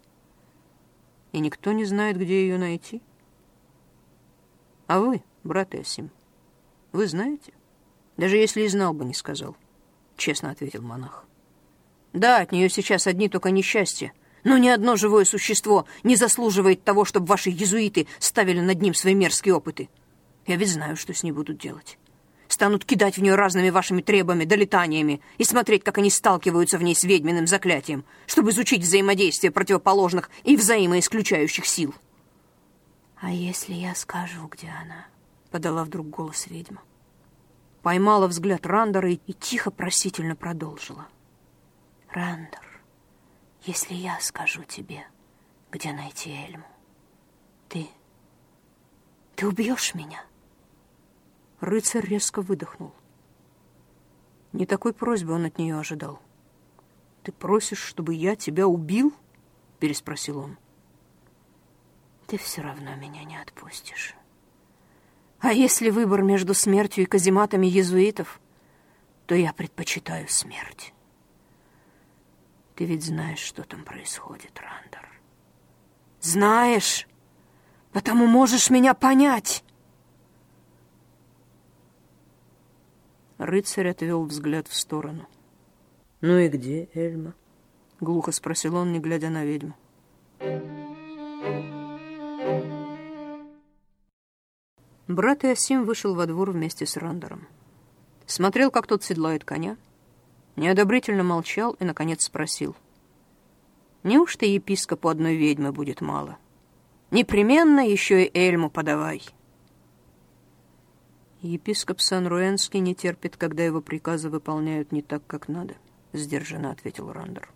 [1.33, 3.01] «И никто не знает, где ее найти?»
[4.87, 6.09] «А вы, брат Эсим,
[6.93, 7.53] вы знаете?»
[8.15, 9.57] «Даже если и знал бы, не сказал»,—
[10.17, 11.25] честно ответил монах.
[12.13, 14.13] «Да, от нее сейчас одни только несчастья,
[14.49, 19.13] но ни одно живое существо не заслуживает того, чтобы ваши езуиты ставили над ним свои
[19.13, 19.89] мерзкие опыты.
[20.47, 21.99] Я ведь знаю, что с ней будут делать»
[22.47, 26.95] станут кидать в нее разными вашими требами, долетаниями и смотреть, как они сталкиваются в ней
[26.95, 31.93] с ведьминым заклятием, чтобы изучить взаимодействие противоположных и взаимоисключающих сил.
[33.21, 35.05] «А если я скажу, где она?»—
[35.51, 36.81] подала вдруг голос ведьма.
[37.83, 41.05] Поймала взгляд Рандера и тихо просительно продолжила.
[42.09, 42.68] «Рандер,
[43.63, 45.05] если я скажу тебе,
[45.71, 46.65] где найти Эльму,
[47.67, 47.87] ты...
[49.35, 50.23] ты убьешь меня?»
[51.59, 52.93] Рыцарь резко выдохнул.
[54.53, 56.19] Не такой просьбы он от нее ожидал.
[57.23, 59.13] «Ты просишь, чтобы я тебя убил?»—
[59.79, 60.57] переспросил он.
[62.27, 64.15] «Ты все равно меня не отпустишь.
[65.39, 68.39] А если выбор между смертью и казематами езуитов,
[69.25, 70.93] то я предпочитаю смерть.
[72.79, 75.05] Ты ведь знаешь, что там происходит, Рандер.
[76.21, 77.09] Знаешь,
[77.91, 79.65] потому можешь меня понять».
[83.37, 85.27] Рыцарь отвел взгляд в сторону.
[86.21, 87.35] «Ну и где Эльма?»—
[87.99, 89.75] глухо спросил он, не глядя на ведьму.
[95.09, 97.45] Брат Иосим вышел во двор вместе с Рандером.
[98.25, 99.75] Смотрел, как тот седлает коня,
[100.59, 102.75] неодобрительно молчал и, наконец, спросил.
[104.03, 106.37] «Неужто епископу одной ведьмы будет мало?
[107.11, 109.23] Непременно еще и Эльму подавай».
[111.41, 115.75] «Епископ Сан-Руэнский не терпит, когда его приказы выполняют не так, как надо»,—
[116.13, 117.49] сдержанно ответил Рандер.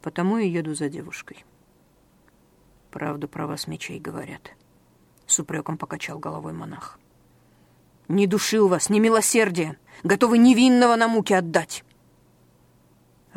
[0.00, 1.44] «Потому и еду за девушкой».
[2.90, 4.52] «Правду про вас мечей говорят»,—
[5.26, 6.98] с упреком покачал головой монах.
[8.08, 11.84] «Ни души у вас, ни милосердия, готовы невинного на муки отдать».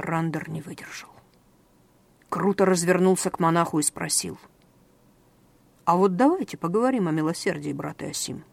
[0.01, 1.09] Рандер не выдержал.
[2.29, 4.37] Круто развернулся к монаху и спросил.
[5.85, 8.45] «А вот давайте поговорим о милосердии, брат Иосим».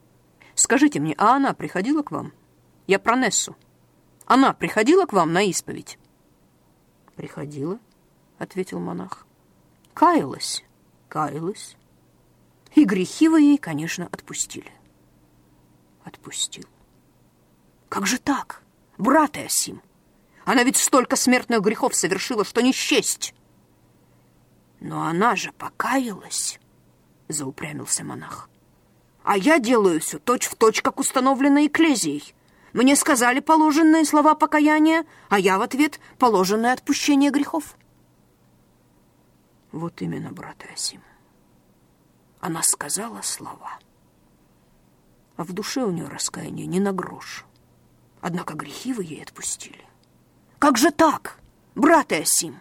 [0.58, 2.32] Скажите мне, а она приходила к вам?
[2.88, 3.56] Я про Нессу.
[4.26, 6.00] Она приходила к вам на исповедь?
[7.14, 7.78] Приходила,
[8.38, 9.24] ответил монах.
[9.94, 10.64] Каялась,
[11.08, 11.76] каялась.
[12.74, 14.72] И грехи вы ей, конечно, отпустили.
[16.02, 16.64] Отпустил.
[17.88, 18.64] Как же так,
[18.98, 19.80] брат Иосим?
[20.48, 23.34] Она ведь столько смертных грехов совершила, что не счесть.
[24.80, 26.58] Но она же покаялась,
[27.28, 28.48] заупрямился монах.
[29.24, 32.34] А я делаю все точь-в-точь, как установлено Экклезией.
[32.72, 37.76] Мне сказали положенные слова покаяния, а я в ответ положенное отпущение грехов.
[39.70, 41.02] Вот именно, брат Асим.
[42.40, 43.78] Она сказала слова.
[45.36, 47.44] А в душе у нее раскаяние не на грош.
[48.22, 49.87] Однако грехи вы ей отпустили.
[50.58, 51.38] Как же так,
[51.74, 52.60] брат Асим?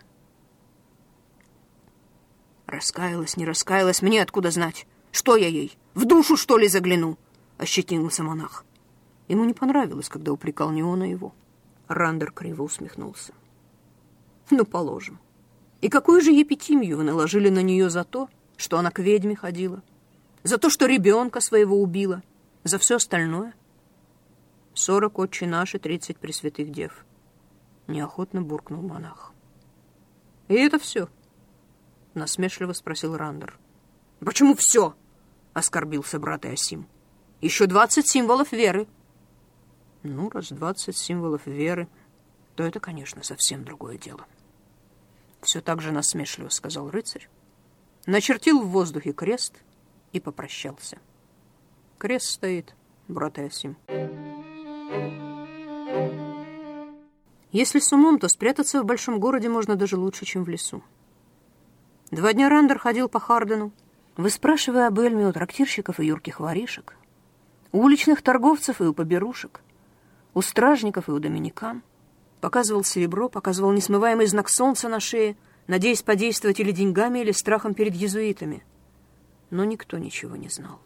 [2.67, 4.85] Раскаялась, не раскаялась, мне откуда знать?
[5.11, 7.17] Что я ей, в душу, что ли, загляну?»—
[7.57, 8.65] ощетинился монах.
[9.27, 11.33] Ему не понравилось, когда упрекал не он, а его.
[11.87, 13.33] Рандер криво усмехнулся.
[14.51, 15.19] «Ну, положим.
[15.81, 19.81] И какую же епитимию вы наложили на нее за то, что она к ведьме ходила?
[20.43, 22.21] За то, что ребенка своего убила?
[22.63, 23.55] За все остальное?»
[24.75, 27.05] «Сорок отче наши, тридцать пресвятых дев»,—
[27.87, 29.33] неохотно буркнул монах.
[30.47, 31.09] «И это все?»—
[32.13, 33.57] насмешливо спросил Рандер.
[34.19, 34.95] «Почему все?»—
[35.53, 36.87] оскорбился брат Иосим.
[37.41, 38.87] «Еще двадцать символов веры».
[40.03, 41.87] «Ну, раз двадцать символов веры,
[42.55, 44.25] то это, конечно, совсем другое дело».
[45.41, 47.29] Все так же насмешливо сказал рыцарь,
[48.05, 49.55] начертил в воздухе крест
[50.13, 50.97] и попрощался.
[51.97, 52.75] «Крест стоит,
[53.07, 53.77] брат Иосим».
[57.51, 60.83] Если с умом, то спрятаться в большом городе можно даже лучше, чем в лесу.
[62.11, 63.71] Два дня Рандер ходил по Хардену,
[64.17, 66.95] выспрашивая об Эльме у трактирщиков и юрких воришек,
[67.71, 69.61] у уличных торговцев и у поберушек,
[70.33, 71.83] у стражников и у доминикан.
[72.41, 75.35] Показывал серебро, показывал несмываемый знак солнца на шее,
[75.65, 78.63] надеясь подействовать или деньгами, или страхом перед езуитами.
[79.49, 80.79] Но никто ничего не знал.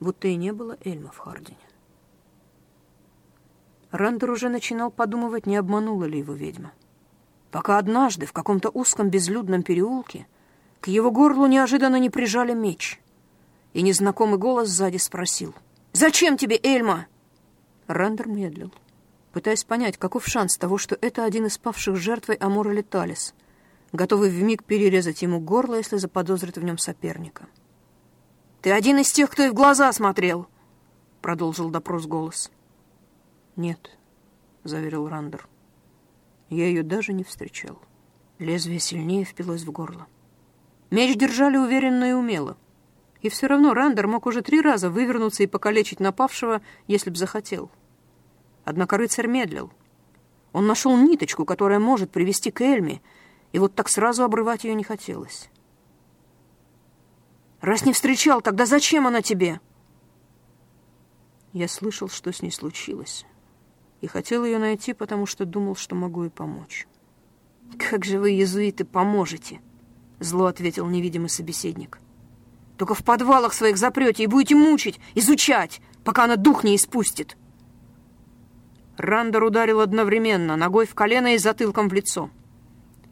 [0.00, 1.58] Будто и не было Эльма в Хардине.
[3.92, 6.72] Рандер уже начинал подумывать, не обманула ли его ведьма.
[7.50, 10.26] Пока однажды в каком-то узком безлюдном переулке
[10.80, 13.00] к его горлу неожиданно не прижали меч.
[13.74, 15.54] И незнакомый голос сзади спросил.
[15.92, 17.06] «Зачем тебе, Эльма?»
[17.86, 18.72] Рандер медлил,
[19.32, 23.34] пытаясь понять, каков шанс того, что это один из павших жертвой Амора Леталис,
[23.92, 27.46] готовый вмиг перерезать ему горло, если заподозрит в нем соперника.
[28.62, 30.46] «Ты один из тех, кто и в глаза смотрел!»—
[31.20, 32.50] продолжил допрос голос.
[33.56, 33.98] «Нет»,—
[34.64, 35.48] заверил Рандер.
[36.48, 37.78] «Я ее даже не встречал».
[38.38, 40.06] Лезвие сильнее впилось в горло.
[40.90, 42.56] Меч держали уверенно и умело.
[43.20, 47.70] И все равно Рандер мог уже три раза вывернуться и покалечить напавшего, если б захотел.
[48.64, 49.72] Однако рыцарь медлил.
[50.52, 53.00] Он нашел ниточку, которая может привести к Эльме,
[53.52, 55.48] и вот так сразу обрывать ее не хотелось.
[57.60, 59.60] «Раз не встречал, тогда зачем она тебе?»
[61.52, 63.24] Я слышал, что с ней случилось,
[64.02, 66.86] и хотел ее найти, потому что думал, что могу ей помочь.
[67.78, 69.60] «Как же вы, езуиты, поможете?»
[70.18, 71.98] Зло ответил невидимый собеседник.
[72.76, 77.36] Только в подвалах своих запрете и будете мучить, изучать, пока она дух не испустит.
[78.96, 82.28] Рандер ударил одновременно, ногой в колено и затылком в лицо.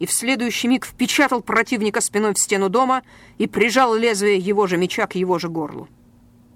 [0.01, 3.03] И в следующий миг впечатал противника спиной в стену дома
[3.38, 5.88] и прижал лезвие его же меча к его же горлу.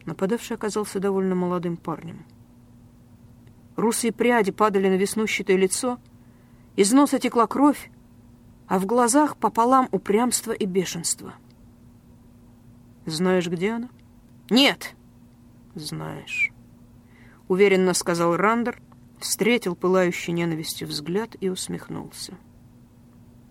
[0.06, 2.24] Нападавший оказался довольно молодым парнем.
[3.76, 5.98] Русые пряди падали на веснущатое лицо,
[6.76, 7.90] из носа текла кровь,
[8.66, 11.34] а в глазах пополам упрямство и бешенство.
[13.06, 13.88] «Знаешь, где она?»
[14.48, 14.94] «Нет!»
[15.74, 16.52] «Знаешь»,—
[17.48, 18.80] уверенно сказал Рандер,
[19.18, 22.34] встретил пылающий ненавистью взгляд и усмехнулся.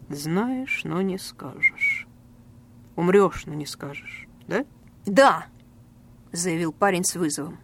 [0.09, 2.07] «Знаешь, но не скажешь.
[2.95, 4.65] Умрешь, но не скажешь, да?»
[5.05, 5.47] «Да!»—
[6.31, 7.59] заявил парень с вызовом.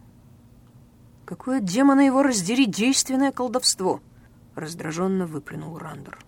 [1.30, 4.00] «Какое демона его раздери действенное колдовство!»—
[4.56, 6.18] раздраженно выплюнул Рандер.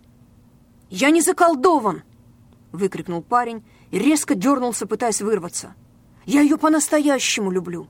[0.91, 2.05] «Я не заколдован!»—
[2.73, 5.75] выкрикнул парень и резко дернулся, пытаясь вырваться.
[6.25, 7.89] «Я ее по-настоящему люблю!»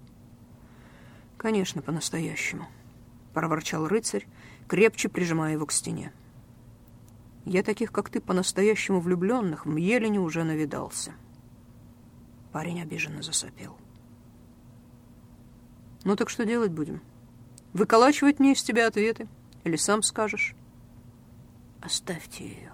[1.37, 2.67] «Конечно, по-настоящему»,—
[3.35, 4.27] проворчал рыцарь,
[4.67, 6.15] крепче прижимая его к стене.
[7.45, 11.13] «Я таких, как ты, по-настоящему влюбленных в Мьелине уже навидался».
[12.53, 13.77] Парень обиженно засопел.
[16.05, 17.03] «Ну так что делать будем?
[17.73, 19.29] Выколачивать мне из тебя ответы?
[19.65, 20.55] Или сам скажешь?»
[21.81, 22.73] «Оставьте ее,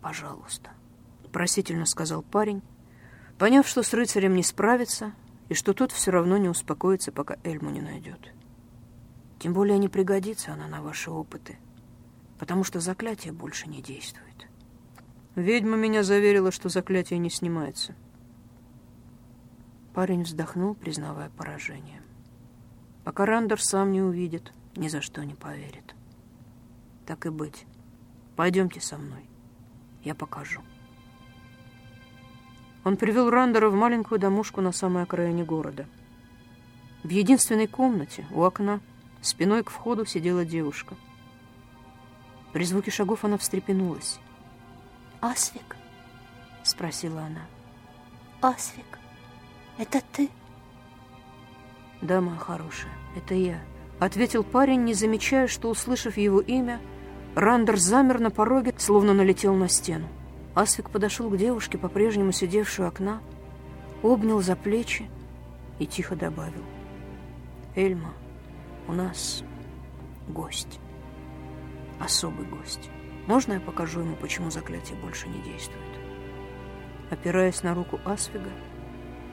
[0.00, 0.70] пожалуйста»,—
[1.32, 2.62] просительно сказал парень,
[3.38, 5.12] поняв, что с рыцарем не справится,
[5.48, 8.32] и что тот все равно не успокоится, пока Эльму не найдет.
[9.38, 11.58] Тем более не пригодится она на ваши опыты,
[12.38, 14.46] потому что заклятие больше не действует.
[15.34, 17.94] Ведьма меня заверила, что заклятие не снимается.
[19.94, 22.02] Парень вздохнул, признавая поражение.
[23.04, 25.94] Пока Рандер сам не увидит, ни за что не поверит.
[27.06, 27.64] Так и быть.
[28.36, 29.28] Пойдемте со мной.
[30.02, 30.60] Я покажу.
[32.84, 35.86] Он привел Рандера в маленькую домушку на самой окраине города.
[37.02, 38.80] В единственной комнате, у окна,
[39.20, 40.94] спиной к входу сидела девушка.
[42.52, 44.18] При звуке шагов она встрепенулась.
[45.20, 45.76] «Асвик?»—
[46.62, 47.42] спросила она.
[48.40, 48.98] «Асвик,
[49.78, 50.30] это ты?»
[52.02, 53.60] «Да, моя хорошая, это я»,—
[53.98, 56.80] ответил парень, не замечая, что, услышав его имя,
[57.34, 60.08] Рандер замер на пороге, словно налетел на стену.
[60.54, 63.20] Асвик подошел к девушке, по-прежнему сидевшей у окна,
[64.02, 65.08] обнял за плечи
[65.78, 66.64] и тихо добавил.
[67.76, 68.14] «Эльма,
[68.88, 69.44] у нас
[70.28, 70.80] гость.
[72.00, 72.90] Особый гость.
[73.26, 75.84] Можно я покажу ему, почему заклятие больше не действует?»
[77.10, 78.50] Опираясь на руку Асвига,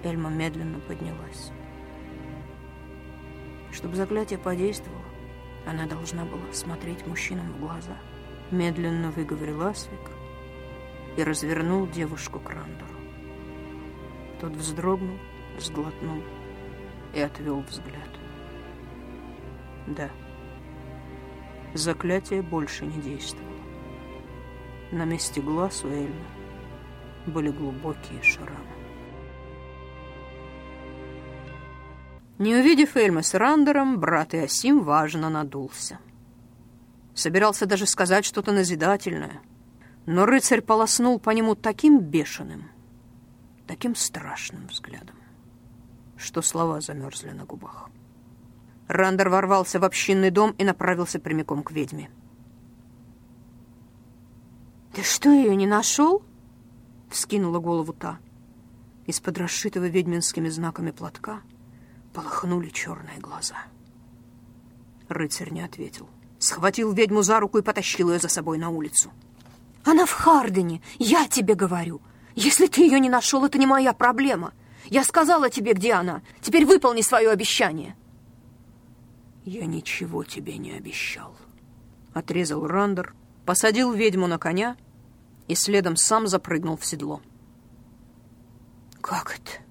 [0.03, 1.51] Эльма медленно поднялась.
[3.71, 5.03] Чтобы заклятие подействовало,
[5.65, 7.97] она должна была смотреть мужчинам в глаза.
[8.51, 10.11] Медленно выговорил Асвик,
[11.17, 12.93] и развернул девушку к Рандору.
[14.39, 15.17] Тот вздрогнул,
[15.59, 16.21] сглотнул
[17.13, 18.09] и отвел взгляд.
[19.87, 20.11] Да,
[21.73, 23.47] заклятие больше не действовало.
[24.91, 26.25] На месте глаз у Эльмы
[27.25, 28.76] были глубокие шрамы.
[32.37, 35.99] Не увидев Эльмы с Рандером, брат Иосим важно надулся.
[37.13, 39.41] Собирался даже сказать что-то назидательное—
[40.07, 42.71] но рыцарь полоснул по нему таким бешеным,
[43.67, 45.17] таким страшным взглядом,
[46.15, 47.89] что слова замерзли на губах.
[48.87, 52.09] Рандер ворвался в общинный дом и направился прямиком к ведьме.
[54.93, 56.23] «Ты что, ее не нашел?»—
[57.09, 58.19] вскинула голову та.
[59.07, 61.41] Из-под расшитого ведьминскими знаками платка
[62.17, 63.57] полохнули черные глаза.
[65.07, 66.09] Рыцарь не ответил.
[66.39, 69.11] Схватил ведьму за руку и потащил ее за собой на улицу.
[69.83, 72.01] Она в Хардене, я тебе говорю.
[72.33, 74.53] Если ты ее не нашел, это не моя проблема.
[74.85, 76.23] Я сказала тебе, где она.
[76.41, 77.95] Теперь выполни свое обещание.
[79.45, 81.35] Я ничего тебе не обещал.
[82.15, 83.13] Отрезал Рандер,
[83.45, 84.75] посадил ведьму на коня
[85.47, 87.21] и следом сам запрыгнул в седло.
[89.01, 89.66] Как это?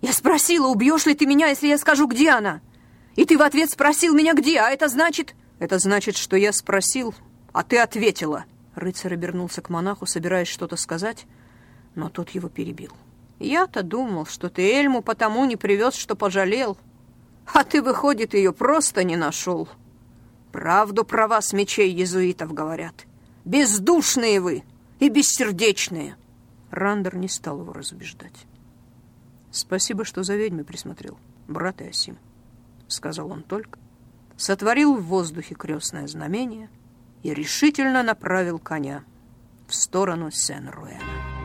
[0.00, 2.60] Я спросила, убьешь ли ты меня, если я скажу, где она?
[3.16, 5.34] И ты в ответ спросил меня, где, а это значит...
[5.58, 7.14] Это значит, что я спросил,
[7.52, 8.44] а ты ответила.—
[8.78, 11.26] Рыцарь обернулся к монаху, собираясь что-то сказать,
[11.94, 12.92] но тот его перебил.
[13.38, 16.76] «Я-то думал, что ты Эльму потому не привез, что пожалел.
[17.52, 19.68] А ты, выходит, ее просто не нашел.
[20.52, 23.06] Правду про вас мечей езуитов говорят.
[23.44, 24.64] Бездушные вы
[24.98, 26.16] и бессердечные».
[26.70, 28.46] Рандер не стал его разубеждать.
[29.58, 32.18] «Спасибо, что за ведьмой присмотрел, брат Иосим»,—
[32.88, 33.78] сказал он только.
[34.36, 36.70] Сотворил в воздухе крестное знамение—
[37.22, 39.04] и решительно направил коня
[39.66, 41.37] в сторону Сен-Руэна.